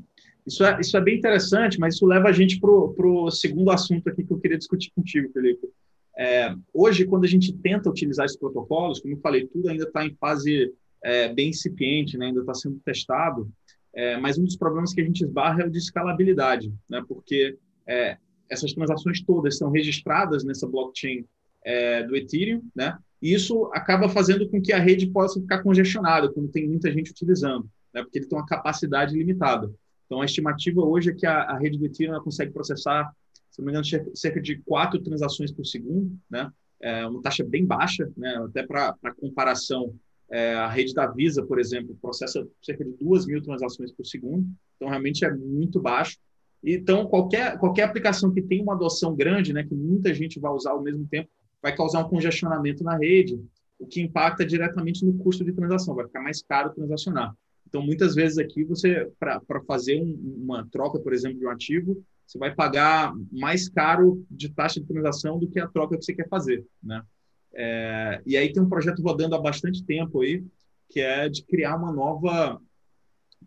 [0.48, 4.08] isso, é, isso é bem interessante, mas isso leva a gente para o segundo assunto
[4.08, 5.68] aqui que eu queria discutir contigo, Felipe.
[6.18, 10.06] É, hoje, quando a gente tenta utilizar esses protocolos, como eu falei, tudo ainda está
[10.06, 12.28] em fase é, bem incipiente, né?
[12.28, 13.52] ainda está sendo testado,
[13.94, 17.04] é, mas um dos problemas que a gente esbarra é o de escalabilidade, né?
[17.08, 18.18] porque é,
[18.50, 21.26] essas transações todas são registradas nessa blockchain
[21.64, 22.98] é, do Ethereum, né?
[23.22, 27.12] e isso acaba fazendo com que a rede possa ficar congestionada quando tem muita gente
[27.12, 28.02] utilizando, né?
[28.02, 29.70] porque ele tem uma capacidade limitada.
[30.08, 33.14] Então, a estimativa hoje é que a, a rede do Ethereum consegue processar
[33.58, 36.52] se não me engano, cerca de quatro transações por segundo, né?
[36.80, 38.36] É uma taxa bem baixa, né?
[38.46, 39.96] Até para comparação,
[40.30, 44.46] é, a rede da Visa, por exemplo, processa cerca de duas mil transações por segundo,
[44.76, 46.20] então realmente é muito baixo.
[46.64, 50.72] Então, qualquer, qualquer aplicação que tenha uma adoção grande, né, que muita gente vai usar
[50.72, 51.30] ao mesmo tempo,
[51.62, 53.42] vai causar um congestionamento na rede,
[53.80, 57.34] o que impacta diretamente no custo de transação, vai ficar mais caro transacionar.
[57.68, 62.02] Então, muitas vezes aqui, você, para fazer um, uma troca, por exemplo, de um ativo,
[62.26, 66.14] você vai pagar mais caro de taxa de transação do que a troca que você
[66.14, 67.02] quer fazer, né?
[67.54, 70.44] É, e aí tem um projeto rodando há bastante tempo aí,
[70.90, 72.62] que é de criar uma nova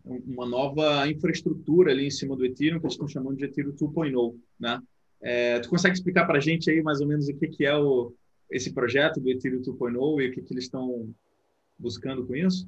[0.03, 4.35] uma nova infraestrutura ali em cima do Ethereum, que eles estão chamando de Ethereum 2.0,
[4.59, 4.81] né?
[5.21, 7.75] É, tu consegue explicar para a gente aí mais ou menos o que, que é
[7.75, 8.13] o,
[8.49, 11.13] esse projeto do Ethereum 2.0 e o que, que eles estão
[11.77, 12.67] buscando com isso?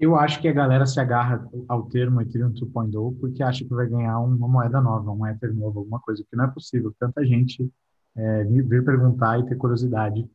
[0.00, 3.86] Eu acho que a galera se agarra ao termo Ethereum 2.0 porque acha que vai
[3.86, 6.90] ganhar uma moeda nova, um Ether novo, alguma coisa, que não é possível.
[6.98, 7.70] Tanta gente
[8.16, 10.26] é, vir perguntar e ter curiosidade,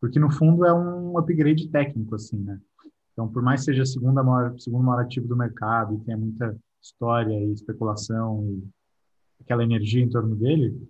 [0.00, 2.58] porque no fundo é um upgrade técnico, assim, né?
[3.12, 7.38] Então, por mais seja segunda maior, segundo maior ativo do mercado e tenha muita história
[7.38, 8.64] e especulação e
[9.42, 10.88] aquela energia em torno dele,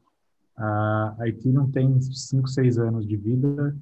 [0.56, 3.76] a Ethereum tem 5, 6 anos de vida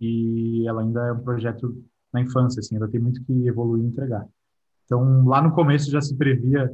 [0.00, 3.86] e ela ainda é um projeto na infância, assim, ainda tem muito que evoluir e
[3.86, 4.26] entregar.
[4.84, 6.68] Então, lá no começo já se previa,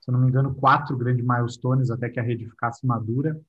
[0.00, 3.40] se eu não me engano, quatro grandes milestones até que a rede ficasse madura,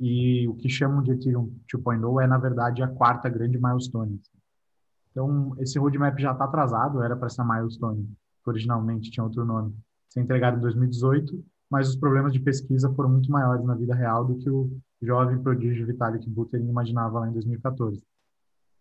[0.00, 4.20] e o que chamam de Ethereum 2.0 é, na verdade, a quarta grande milestone.
[5.10, 8.04] Então, esse roadmap já está atrasado, era para essa milestone,
[8.42, 9.76] que originalmente tinha outro nome,
[10.08, 14.24] ser entregado em 2018, mas os problemas de pesquisa foram muito maiores na vida real
[14.24, 18.02] do que o jovem prodígio Vitalik Buterin imaginava lá em 2014.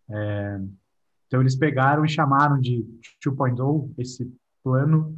[0.10, 0.62] É,
[1.32, 2.86] então, eles pegaram e chamaram de
[3.26, 4.30] 2.0 esse
[4.62, 5.18] plano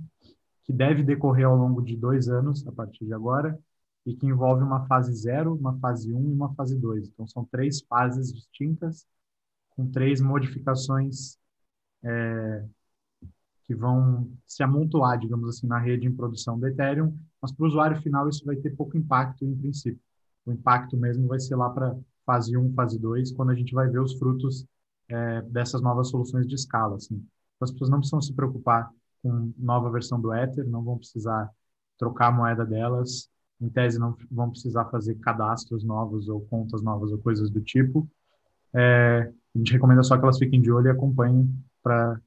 [0.63, 3.59] que deve decorrer ao longo de dois anos, a partir de agora,
[4.05, 7.07] e que envolve uma fase 0, uma fase 1 um e uma fase 2.
[7.07, 9.07] Então, são três fases distintas,
[9.71, 11.35] com três modificações
[12.03, 12.63] é,
[13.63, 17.67] que vão se amontoar, digamos assim, na rede em produção do Ethereum, mas para o
[17.67, 19.99] usuário final isso vai ter pouco impacto em princípio.
[20.45, 23.89] O impacto mesmo vai ser lá para fase 1, fase 2, quando a gente vai
[23.89, 24.63] ver os frutos
[25.13, 26.95] é, dessas novas soluções de escala.
[26.95, 27.15] Assim.
[27.15, 28.89] Então, as pessoas não precisam se preocupar
[29.21, 31.49] com nova versão do Ether, não vão precisar
[31.97, 33.29] trocar a moeda delas,
[33.61, 38.09] em tese não vão precisar fazer cadastros novos ou contas novas ou coisas do tipo.
[38.73, 41.47] É, a gente recomenda só que elas fiquem de olho e acompanhem
[41.81, 42.19] para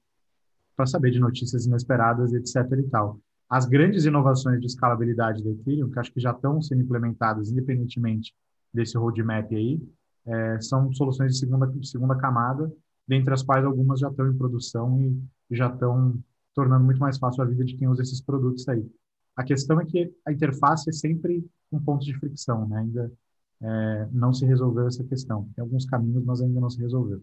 [0.77, 2.57] para saber de notícias inesperadas, etc.
[2.79, 3.19] e tal.
[3.49, 8.35] As grandes inovações de escalabilidade do Ethereum, que acho que já estão sendo implementadas independentemente
[8.75, 9.81] desse roadmap aí,
[10.27, 12.71] é, são soluções de segunda, segunda camada,
[13.07, 16.19] dentre as quais algumas já estão em produção e já estão
[16.55, 18.85] tornando muito mais fácil a vida de quem usa esses produtos aí.
[19.37, 22.79] A questão é que a interface é sempre um ponto de fricção, né?
[22.79, 23.13] ainda
[23.61, 25.49] é, não se resolveu essa questão.
[25.55, 27.23] Tem alguns caminhos, mas ainda não se resolveu.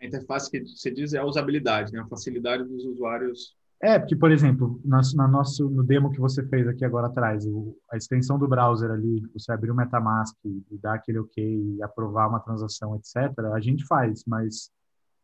[0.00, 2.00] A interface que você diz é a usabilidade, né?
[2.00, 6.46] a facilidade dos usuários é, porque, por exemplo, na, na nosso, no demo que você
[6.46, 10.78] fez aqui agora atrás, o, a extensão do browser ali, você abrir o MetaMask e
[10.80, 14.70] dar aquele OK e aprovar uma transação, etc., a gente faz, mas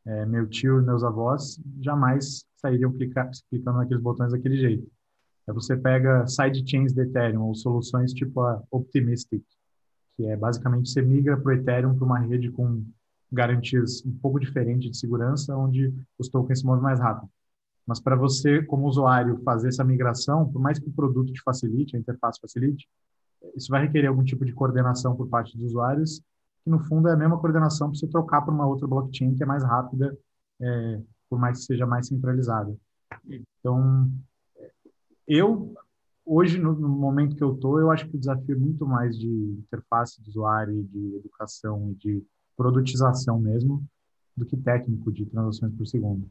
[0.04, 4.90] é, meu tio e meus avós jamais sairiam clicar, clicando naqueles botões daquele jeito.
[5.46, 9.44] Aí você pega sidechains de Ethereum ou soluções tipo a Optimistic,
[10.16, 12.84] que é basicamente você migra para o Ethereum para uma rede com
[13.30, 17.30] garantias um pouco diferente de segurança, onde os tokens se movem mais rápido.
[17.88, 21.96] Mas para você, como usuário, fazer essa migração, por mais que o produto te facilite,
[21.96, 22.86] a interface facilite,
[23.56, 26.20] isso vai requerer algum tipo de coordenação por parte dos usuários,
[26.62, 29.42] que no fundo é a mesma coordenação para você trocar para uma outra blockchain que
[29.42, 30.14] é mais rápida,
[30.60, 32.76] é, por mais que seja mais centralizada.
[33.26, 34.12] Então,
[35.26, 35.72] eu
[36.26, 39.18] hoje, no, no, momento que eu estou, eu acho que o desafio é muito mais
[39.18, 42.22] de interface de usuário, de educação, de
[42.54, 43.82] produtização mesmo,
[44.36, 46.30] do que técnico de transações por segundo.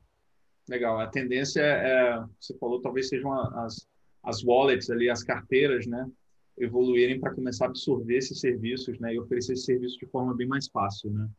[0.69, 0.99] Legal.
[0.99, 3.87] A tendência é, você falou, talvez sejam as,
[4.23, 6.09] as wallets ali, as carteiras, né?
[6.57, 9.13] Evoluírem para começar a absorver esses serviços, né?
[9.13, 11.29] E oferecer esses serviços de forma bem mais fácil, né?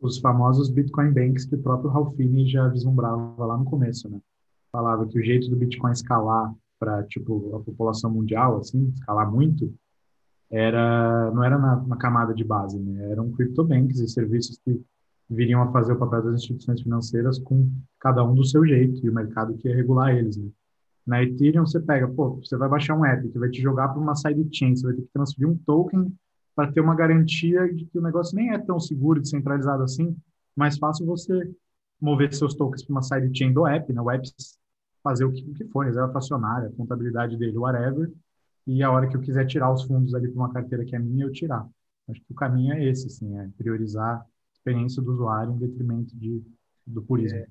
[0.00, 4.20] Os famosos Bitcoin Banks que o próprio Ralphine já vislumbrava lá no começo, né?
[4.70, 9.72] Falava que o jeito do Bitcoin escalar para tipo a população mundial, assim, escalar muito,
[10.50, 13.10] era não era na, na camada de base, né?
[13.10, 14.80] Eram cryptobanks e serviços que
[15.28, 19.08] viriam a fazer o papel das instituições financeiras com cada um do seu jeito e
[19.08, 20.36] o mercado que ia regular eles.
[20.36, 20.50] Né?
[21.06, 24.00] Na Ethereum, você pega, pô, você vai baixar um app que vai te jogar para
[24.00, 26.12] uma sidechain, você vai ter que transferir um token
[26.54, 30.16] para ter uma garantia de que o negócio nem é tão seguro e descentralizado assim,
[30.54, 31.50] mais fácil você
[32.00, 34.00] mover seus tokens para uma sidechain do app, né?
[34.00, 34.28] o app
[35.02, 38.12] fazer o que, o que for, reserva fracionária, contabilidade dele, whatever,
[38.66, 40.98] e a hora que eu quiser tirar os fundos ali para uma carteira que é
[40.98, 41.66] minha, eu tirar.
[42.08, 44.24] Acho que o caminho é esse, assim, é priorizar
[44.62, 46.42] experiência do usuário em detrimento de,
[46.86, 47.38] do purismo.
[47.38, 47.46] É.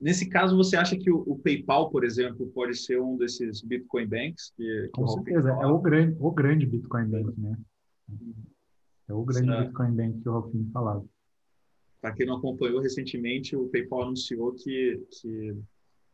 [0.00, 4.06] Nesse caso, você acha que o, o, PayPal, por exemplo, pode ser um desses Bitcoin
[4.06, 4.52] Banks?
[4.56, 7.56] Que, que Com certeza, é o grande, o grande Bitcoin Bank, né?
[9.08, 9.64] É o grande Será?
[9.64, 11.04] Bitcoin Bank que o Ralphin falava.
[12.00, 15.54] Para quem não acompanhou recentemente, o PayPal anunciou que, que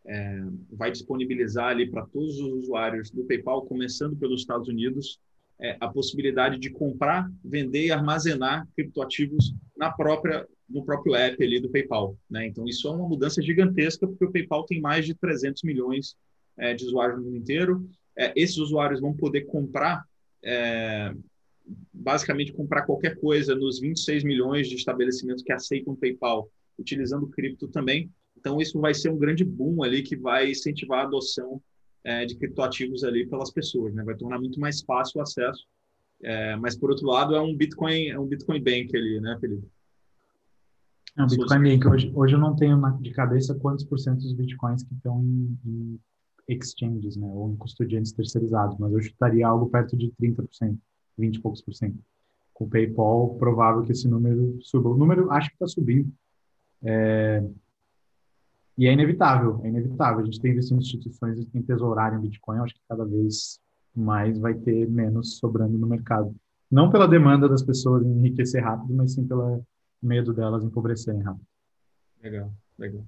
[0.04, 0.40] é,
[0.72, 5.20] vai disponibilizar ali para todos os usuários do PayPal, começando pelos Estados Unidos,
[5.60, 11.60] é, a possibilidade de comprar, vender e armazenar criptoativos na própria no próprio app ali
[11.60, 12.46] do PayPal, né?
[12.46, 16.16] Então isso é uma mudança gigantesca porque o PayPal tem mais de 300 milhões
[16.56, 17.88] é, de usuários no mundo inteiro.
[18.18, 20.04] É, esses usuários vão poder comprar,
[20.44, 21.14] é,
[21.92, 28.10] basicamente comprar qualquer coisa nos 26 milhões de estabelecimentos que aceitam PayPal, utilizando cripto também.
[28.36, 31.62] Então isso vai ser um grande boom ali que vai incentivar a adoção
[32.06, 34.04] é, de criptoativos ali pelas pessoas, né?
[34.04, 35.66] Vai tornar muito mais fácil o acesso.
[36.22, 39.66] É, mas por outro lado é um Bitcoin, é um Bitcoin Bank ali, né, Felipe?
[41.18, 41.88] É um Bitcoin Bank.
[41.88, 45.58] Hoje, hoje eu não tenho de cabeça quantos por cento dos bitcoins que estão em,
[45.66, 46.00] em
[46.48, 50.78] exchanges, né, ou em custodiantes terceirizados, mas eu chutaria algo perto de 30%,
[51.18, 51.98] 20 e poucos por cento.
[52.54, 54.90] Com o PayPal, provável que esse número suba.
[54.90, 56.10] O número acho que está subindo.
[56.84, 57.42] É,
[58.78, 60.20] e é inevitável, é inevitável.
[60.20, 63.60] A gente tem visto instituições em tesourarem Bitcoin, acho que cada vez
[63.94, 66.34] mais vai ter menos sobrando no mercado.
[66.70, 69.64] Não pela demanda das pessoas em enriquecer rápido, mas sim pelo
[70.02, 71.46] medo delas empobrecerem rápido.
[72.22, 73.04] Legal, legal.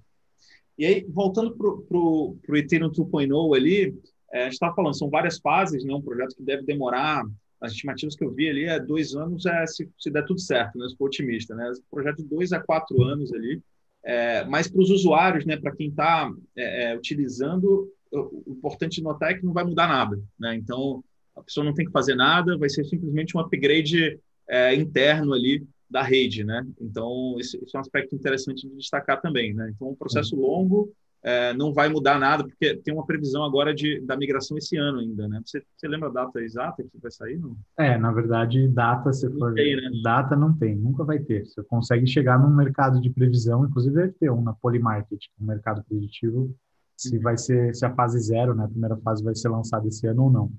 [0.79, 4.01] E aí, voltando para o Ethereum 2.0 ali,
[4.33, 5.93] é, a gente estava falando, são várias fases, né?
[5.93, 7.25] um projeto que deve demorar,
[7.61, 10.79] as estimativas que eu vi ali, é dois anos, é, se, se der tudo certo,
[10.79, 10.89] né?
[10.89, 11.55] se for otimista.
[11.55, 11.73] Né?
[11.91, 13.61] Projeto de dois a quatro anos ali,
[14.05, 19.33] é, mas para os usuários, né, para quem está é, é, utilizando, o importante notar
[19.33, 20.19] é que não vai mudar nada.
[20.39, 20.55] Né?
[20.57, 21.05] Então,
[21.37, 25.67] a pessoa não tem que fazer nada, vai ser simplesmente um upgrade é, interno ali
[25.91, 26.45] da rede.
[26.45, 26.67] Né?
[26.81, 29.53] Então, esse, esse, é um aspecto interessante de destacar também.
[29.53, 29.73] Né?
[29.75, 30.43] Então, um processo uhum.
[30.43, 34.77] longo, é, não vai mudar nada, porque tem uma previsão agora de, da migração esse
[34.77, 35.41] ano ainda, né?
[35.45, 37.39] Você, você lembra a data exata que vai sair?
[37.39, 37.57] Não?
[37.77, 39.55] É, na verdade, data, se for...
[39.55, 39.91] Tem, né?
[40.03, 41.47] Data não tem, nunca vai ter.
[41.47, 45.85] Você consegue chegar num mercado de previsão, inclusive deve ter um na Polymarket, um mercado
[45.89, 46.55] preditivo,
[46.97, 47.23] se uhum.
[47.23, 50.25] vai ser, se a fase zero, né, a primeira fase vai ser lançada esse ano
[50.25, 50.53] ou não.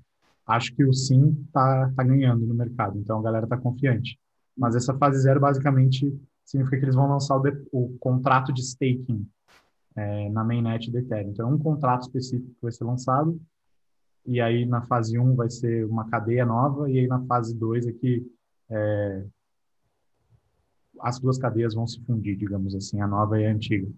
[0.46, 4.18] Acho que o sim tá, tá ganhando no mercado, então a galera tá confiante.
[4.56, 6.12] Mas essa fase zero, basicamente,
[6.44, 9.26] significa que eles vão lançar o, de, o contrato de staking,
[9.96, 11.30] é, na mainnet do Ethereum.
[11.30, 13.40] Então, é um contrato específico que vai ser lançado,
[14.26, 17.86] e aí na fase 1 vai ser uma cadeia nova, e aí na fase 2
[17.86, 18.26] aqui
[18.68, 19.24] é,
[21.00, 23.88] as duas cadeias vão se fundir, digamos assim, a nova e a antiga.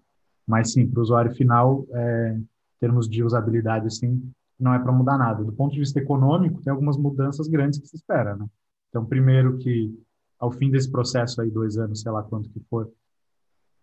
[0.47, 2.47] Mas sim, para o usuário final, é, em
[2.79, 5.43] termos de usabilidade, assim, não é para mudar nada.
[5.43, 8.45] Do ponto de vista econômico, tem algumas mudanças grandes que se espera, né?
[8.89, 9.93] Então, primeiro que
[10.39, 12.91] ao fim desse processo aí, dois anos, sei lá quanto que for,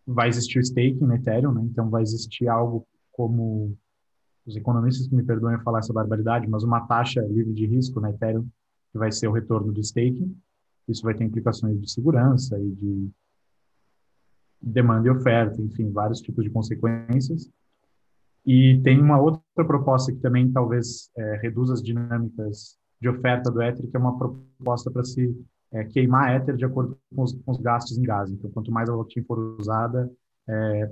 [0.07, 1.63] vai existir staking no Ethereum, né?
[1.65, 3.77] Então vai existir algo como
[4.47, 8.11] os economistas que me perdoem falar essa barbaridade, mas uma taxa livre de risco na
[8.11, 8.47] Ethereum
[8.93, 10.37] que vai ser o retorno do staking.
[10.89, 13.11] Isso vai ter implicações de segurança e de
[14.61, 17.51] demanda e oferta, enfim, vários tipos de consequências.
[18.45, 23.63] E tem uma outra proposta que também talvez é, reduza as dinâmicas de oferta do
[23.63, 25.35] Ether, que é uma proposta para se
[25.73, 28.31] é, queimar éter de acordo com os, com os, gastos em gás.
[28.31, 30.11] Então, quanto mais a blockchain for usada,
[30.49, 30.91] é,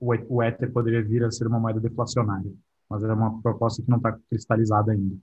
[0.00, 2.52] o, o éter poderia vir a ser uma moeda deflacionária.
[2.88, 5.16] Mas é uma proposta que não está cristalizada ainda.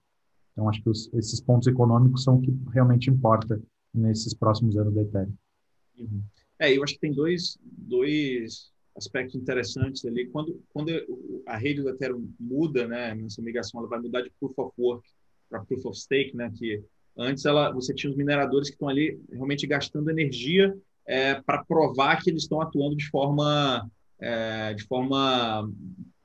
[0.51, 3.59] Então, acho que os, esses pontos econômicos são o que realmente importa
[3.93, 5.33] nesses próximos anos da Ethereum.
[6.59, 10.27] É, eu acho que tem dois, dois aspectos interessantes ali.
[10.27, 10.91] Quando, quando
[11.47, 15.07] a rede do Ethereum muda, né, nessa migração, ela vai mudar de Proof of Work
[15.67, 16.51] Proof of Stake, né?
[16.57, 16.83] Que
[17.17, 22.21] antes ela, você tinha os mineradores que estão ali realmente gastando energia é, para provar
[22.21, 23.89] que eles estão atuando de forma,
[24.19, 25.69] é, de forma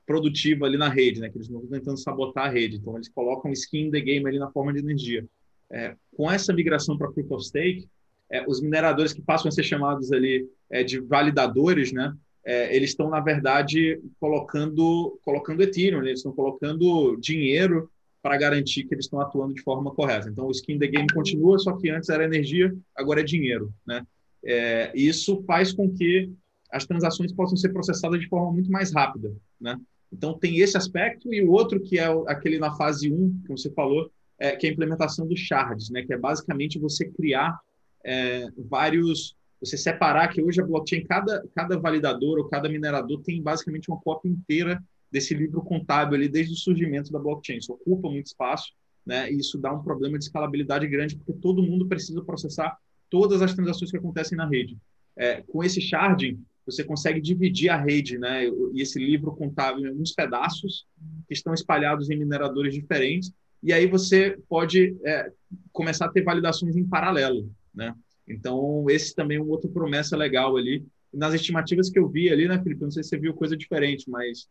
[0.05, 1.29] produtiva ali na rede, né?
[1.29, 2.77] Que eles não estão tentando sabotar a rede.
[2.77, 5.25] Então, eles colocam skin in the game ali na forma de energia.
[5.71, 7.87] É, com essa migração para Proof of Stake,
[8.31, 12.15] é, os mineradores que passam a ser chamados ali é, de validadores, né?
[12.43, 16.07] É, eles estão, na verdade, colocando, colocando Ethereum, né?
[16.07, 20.29] eles estão colocando dinheiro para garantir que eles estão atuando de forma correta.
[20.29, 23.73] Então, o skin in the game continua, só que antes era energia, agora é dinheiro,
[23.85, 24.05] né?
[24.43, 26.31] É, isso faz com que
[26.71, 29.79] as transações possam ser processadas de forma muito mais rápida, né?
[30.11, 33.71] Então, tem esse aspecto e o outro que é aquele na fase 1, que você
[33.71, 36.03] falou, é, que é a implementação dos shards, né?
[36.03, 37.59] Que é basicamente você criar
[38.03, 39.37] é, vários...
[39.61, 43.99] Você separar que hoje a blockchain, cada, cada validador ou cada minerador tem basicamente uma
[43.99, 44.81] cópia inteira
[45.11, 47.57] desse livro contábil ali desde o surgimento da blockchain.
[47.57, 48.73] Isso ocupa muito espaço,
[49.05, 49.31] né?
[49.31, 52.77] E isso dá um problema de escalabilidade grande, porque todo mundo precisa processar
[53.09, 54.77] todas as transações que acontecem na rede.
[55.17, 58.45] É, com esse sharding, você consegue dividir a rede, né?
[58.73, 60.85] E esse livro contábil em alguns pedaços
[61.27, 63.33] que estão espalhados em mineradores diferentes.
[63.61, 65.31] E aí você pode é,
[65.71, 67.93] começar a ter validações em paralelo, né?
[68.27, 70.85] Então, esse também é uma outra promessa legal ali.
[71.11, 72.83] nas estimativas que eu vi ali, né, Felipe?
[72.83, 74.47] Não sei se você viu coisa diferente, mas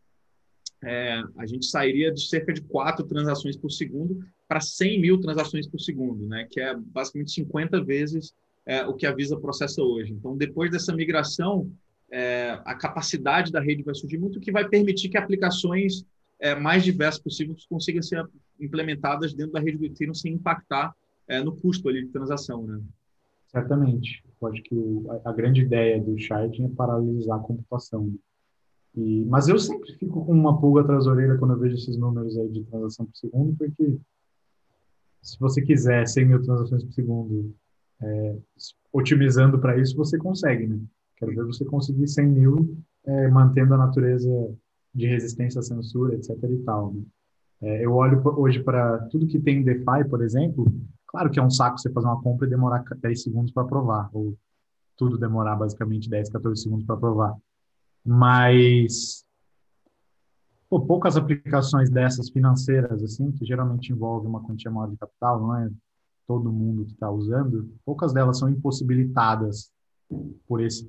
[0.83, 5.67] é, a gente sairia de cerca de quatro transações por segundo para 100 mil transações
[5.67, 6.47] por segundo, né?
[6.49, 8.33] Que é basicamente 50 vezes
[8.65, 10.13] é, o que a Visa processa hoje.
[10.13, 11.71] Então, depois dessa migração,
[12.11, 16.05] é, a capacidade da rede vai surgir muito, que vai permitir que aplicações
[16.39, 18.25] é, mais diversas possíveis consigam ser
[18.59, 20.95] implementadas dentro da rede do Ethereum sem impactar
[21.27, 22.81] é, no custo ali de transação, né?
[23.47, 24.23] Certamente.
[24.41, 28.13] Eu acho que o, a, a, grande ideia do sharding é paralisar a computação.
[28.95, 31.97] E, mas eu sempre fico com uma pulga atrás da orelha quando eu vejo esses
[31.97, 33.97] números aí de transação por segundo, porque
[35.21, 37.53] se você quiser 100 mil transações por segundo
[38.01, 38.35] é,
[38.91, 40.79] otimizando para isso, você consegue, né?
[41.17, 44.29] Quero ver você conseguir 100 mil é, mantendo a natureza
[44.93, 46.31] de resistência à censura, etc.
[46.43, 46.93] e tal.
[46.93, 47.03] Né?
[47.61, 50.65] É, eu olho hoje para tudo que tem em DeFi, por exemplo,
[51.07, 54.09] claro que é um saco você fazer uma compra e demorar 10 segundos para aprovar,
[54.13, 54.37] ou
[54.95, 57.35] tudo demorar basicamente 10, 14 segundos para aprovar.
[58.05, 59.25] Mas
[60.69, 65.55] pô, poucas aplicações dessas financeiras, assim, que geralmente envolvem uma quantia maior de capital, não
[65.55, 65.69] é
[66.27, 69.71] todo mundo que está usando, poucas delas são impossibilitadas
[70.47, 70.87] por esse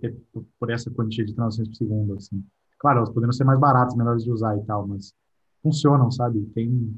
[0.59, 2.45] por essa quantia de transações por segundo, assim.
[2.79, 5.15] Claro, elas poderiam ser mais baratas, melhores de usar e tal, mas
[5.63, 6.45] funcionam, sabe?
[6.55, 6.95] Tem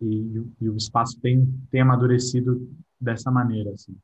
[0.00, 2.68] e, e o espaço tem tem amadurecido
[3.00, 3.96] dessa maneira, assim.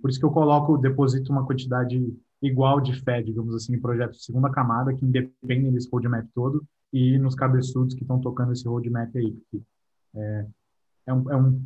[0.00, 1.98] Por isso que eu coloco, deposito uma quantidade
[2.42, 6.64] igual de fé, digamos assim, em projetos de segunda camada que independem desse roadmap todo
[6.92, 9.32] e nos cabeçudos que estão tocando esse roadmap aí.
[9.32, 9.62] Porque,
[10.16, 10.46] é,
[11.06, 11.62] é, um, é um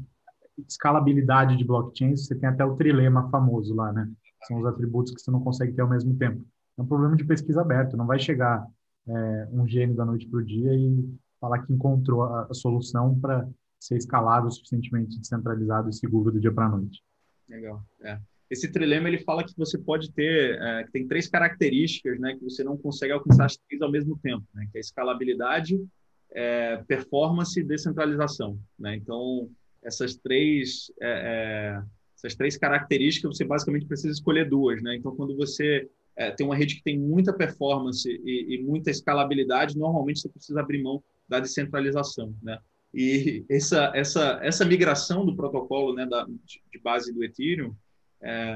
[0.68, 4.10] escalabilidade de blockchain, você tem até o trilema famoso lá, né?
[4.46, 6.44] São os atributos que você não consegue ter ao mesmo tempo.
[6.76, 8.66] É um problema de pesquisa aberta, não vai chegar
[9.06, 13.18] é, um gênio da noite para o dia e falar que encontrou a, a solução
[13.18, 13.48] para
[13.78, 17.02] ser escalável, suficientemente descentralizado e seguro do dia para a noite.
[17.48, 18.18] Legal, é.
[18.54, 22.44] Esse trilema ele fala que você pode ter, é, que tem três características, né, que
[22.44, 25.84] você não consegue alcançar as três ao mesmo tempo, né, que é escalabilidade,
[26.32, 28.94] é, performance e descentralização, né.
[28.94, 29.50] Então
[29.82, 31.82] essas três é, é,
[32.16, 34.94] essas três características você basicamente precisa escolher duas, né.
[34.94, 39.76] Então quando você é, tem uma rede que tem muita performance e, e, muita escalabilidade,
[39.76, 42.56] normalmente você precisa abrir mão da descentralização, né.
[42.94, 47.74] E essa essa essa migração do protocolo, né, da, de base do Ethereum
[48.22, 48.54] é,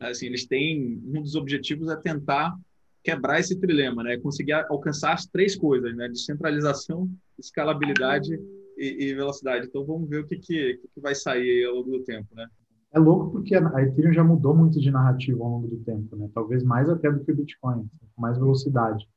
[0.00, 2.54] assim, eles têm um dos objetivos é tentar
[3.02, 4.18] quebrar esse trilema, né?
[4.18, 6.08] Conseguir alcançar as três coisas, né?
[6.08, 8.38] Descentralização, escalabilidade
[8.76, 9.66] e, e velocidade.
[9.66, 12.46] Então vamos ver o que, que, que vai sair ao longo do tempo, né?
[12.92, 16.28] É louco porque a Ethereum já mudou muito de narrativa ao longo do tempo, né?
[16.34, 19.08] Talvez mais até do que o Bitcoin, com mais velocidade.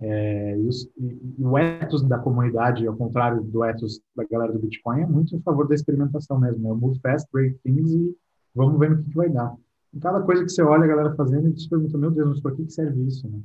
[0.00, 4.58] É, e, os, e, o ethos da comunidade, ao contrário do ethos da galera do
[4.58, 6.62] Bitcoin, é muito em favor da experimentação mesmo.
[6.62, 6.72] Né?
[6.72, 8.14] Move fast, break things e
[8.58, 9.54] vamos ver no que, que vai dar.
[9.94, 12.54] Em cada coisa que você olha a galera fazendo, você pergunta, meu Deus, mas por
[12.54, 13.28] que, serve isso?
[13.28, 13.40] Né?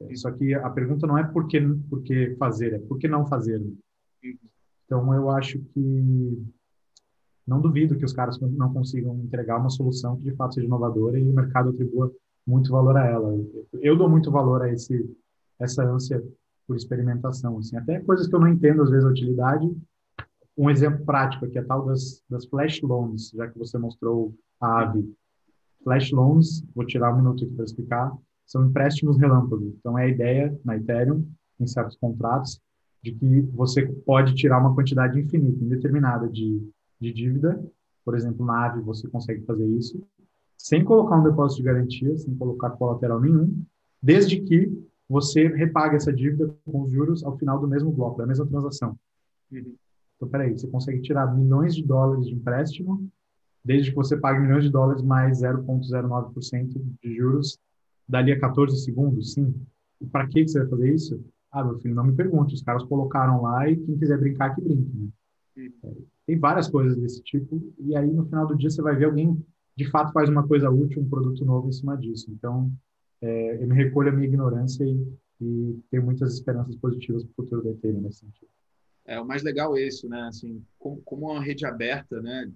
[0.00, 3.08] É, só que a pergunta não é por que, por que fazer, é por que
[3.08, 3.60] não fazer.
[3.60, 3.72] Né?
[4.84, 6.44] Então, eu acho que
[7.46, 11.18] não duvido que os caras não consigam entregar uma solução que de fato seja inovadora
[11.18, 12.12] e o mercado atribua
[12.46, 13.34] muito valor a ela.
[13.80, 15.08] Eu dou muito valor a esse
[15.58, 16.22] essa ânsia
[16.66, 19.68] por experimentação, assim, até coisas que eu não entendo às vezes a utilidade,
[20.56, 24.82] um exemplo prático aqui, a tal das, das flash loans, já que você mostrou a
[24.82, 25.14] AVE.
[25.82, 28.12] Flash loans, vou tirar um minuto aqui para explicar,
[28.46, 29.74] são empréstimos relâmpago.
[29.78, 31.26] Então, é a ideia na Ethereum,
[31.60, 32.60] em certos contratos,
[33.02, 36.60] de que você pode tirar uma quantidade infinita, indeterminada de,
[37.00, 37.62] de dívida,
[38.04, 40.02] por exemplo, na AVE você consegue fazer isso,
[40.56, 43.62] sem colocar um depósito de garantia, sem colocar colateral nenhum,
[44.02, 44.72] desde que
[45.08, 48.98] você repague essa dívida com os juros ao final do mesmo bloco, da mesma transação.
[49.52, 49.74] Uhum.
[50.16, 53.08] Então, peraí, você consegue tirar milhões de dólares de empréstimo,
[53.68, 57.58] desde que você pague milhões de dólares mais 0,09% de juros,
[58.08, 59.54] dali a 14 segundos, sim.
[60.00, 61.22] E para que você vai fazer isso?
[61.52, 62.54] Ah, meu filho, não me pergunte.
[62.54, 64.90] Os caras colocaram lá e quem quiser brincar, que brinque.
[64.96, 65.70] Né?
[65.84, 65.92] É,
[66.26, 67.62] tem várias coisas desse tipo.
[67.78, 69.38] E aí, no final do dia, você vai ver alguém,
[69.76, 72.30] de fato, faz uma coisa útil, um produto novo em cima disso.
[72.30, 72.72] Então,
[73.20, 75.12] é, eu me recolho a minha ignorância e,
[75.42, 78.48] e tenho muitas esperanças positivas para o futuro da Ethereum nesse sentido.
[79.04, 80.22] É, o mais legal é isso, né?
[80.22, 82.50] Assim, como, como uma rede aberta, né?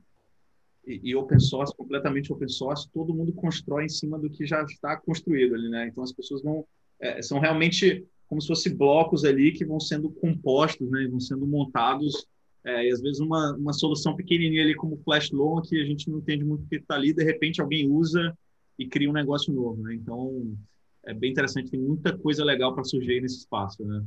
[0.86, 4.62] E, e, open source, completamente open source, todo mundo constrói em cima do que já
[4.64, 5.88] está construído ali, né?
[5.88, 6.66] Então as pessoas vão
[7.00, 11.06] é, são realmente como se fossem blocos ali que vão sendo compostos, né?
[11.08, 12.26] Vão sendo montados
[12.64, 16.08] é, e às vezes uma, uma solução pequenininha ali como Flash Loan que a gente
[16.10, 18.36] não entende muito o que está ali, de repente alguém usa
[18.78, 19.94] e cria um negócio novo, né?
[19.94, 20.56] Então
[21.04, 24.04] é bem interessante, tem muita coisa legal para surgir nesse espaço, né?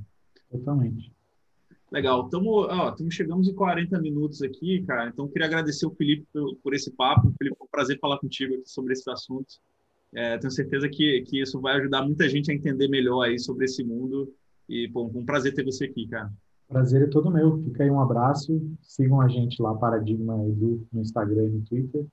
[0.49, 1.14] Totalmente.
[1.91, 2.27] Legal.
[2.29, 5.09] Tamo, ó, tamo, chegamos em 40 minutos aqui, cara.
[5.09, 7.33] Então, queria agradecer o Felipe por, por esse papo.
[7.37, 9.59] Felipe, foi um prazer falar contigo aqui sobre esses assuntos.
[10.13, 13.65] É, tenho certeza que, que isso vai ajudar muita gente a entender melhor aí sobre
[13.65, 14.33] esse mundo.
[14.67, 16.31] E, pô, um prazer ter você aqui, cara.
[16.67, 17.61] Prazer é todo meu.
[17.63, 18.61] Fica aí um abraço.
[18.81, 22.05] Sigam a gente lá, Paradigma Edu, no Instagram e no Twitter.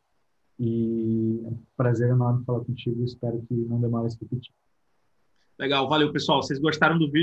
[0.59, 3.03] E é um prazer enorme falar contigo.
[3.03, 4.53] Espero que não demore a se repetir.
[5.59, 6.43] Legal, valeu, pessoal.
[6.43, 7.20] Vocês gostaram do vídeo?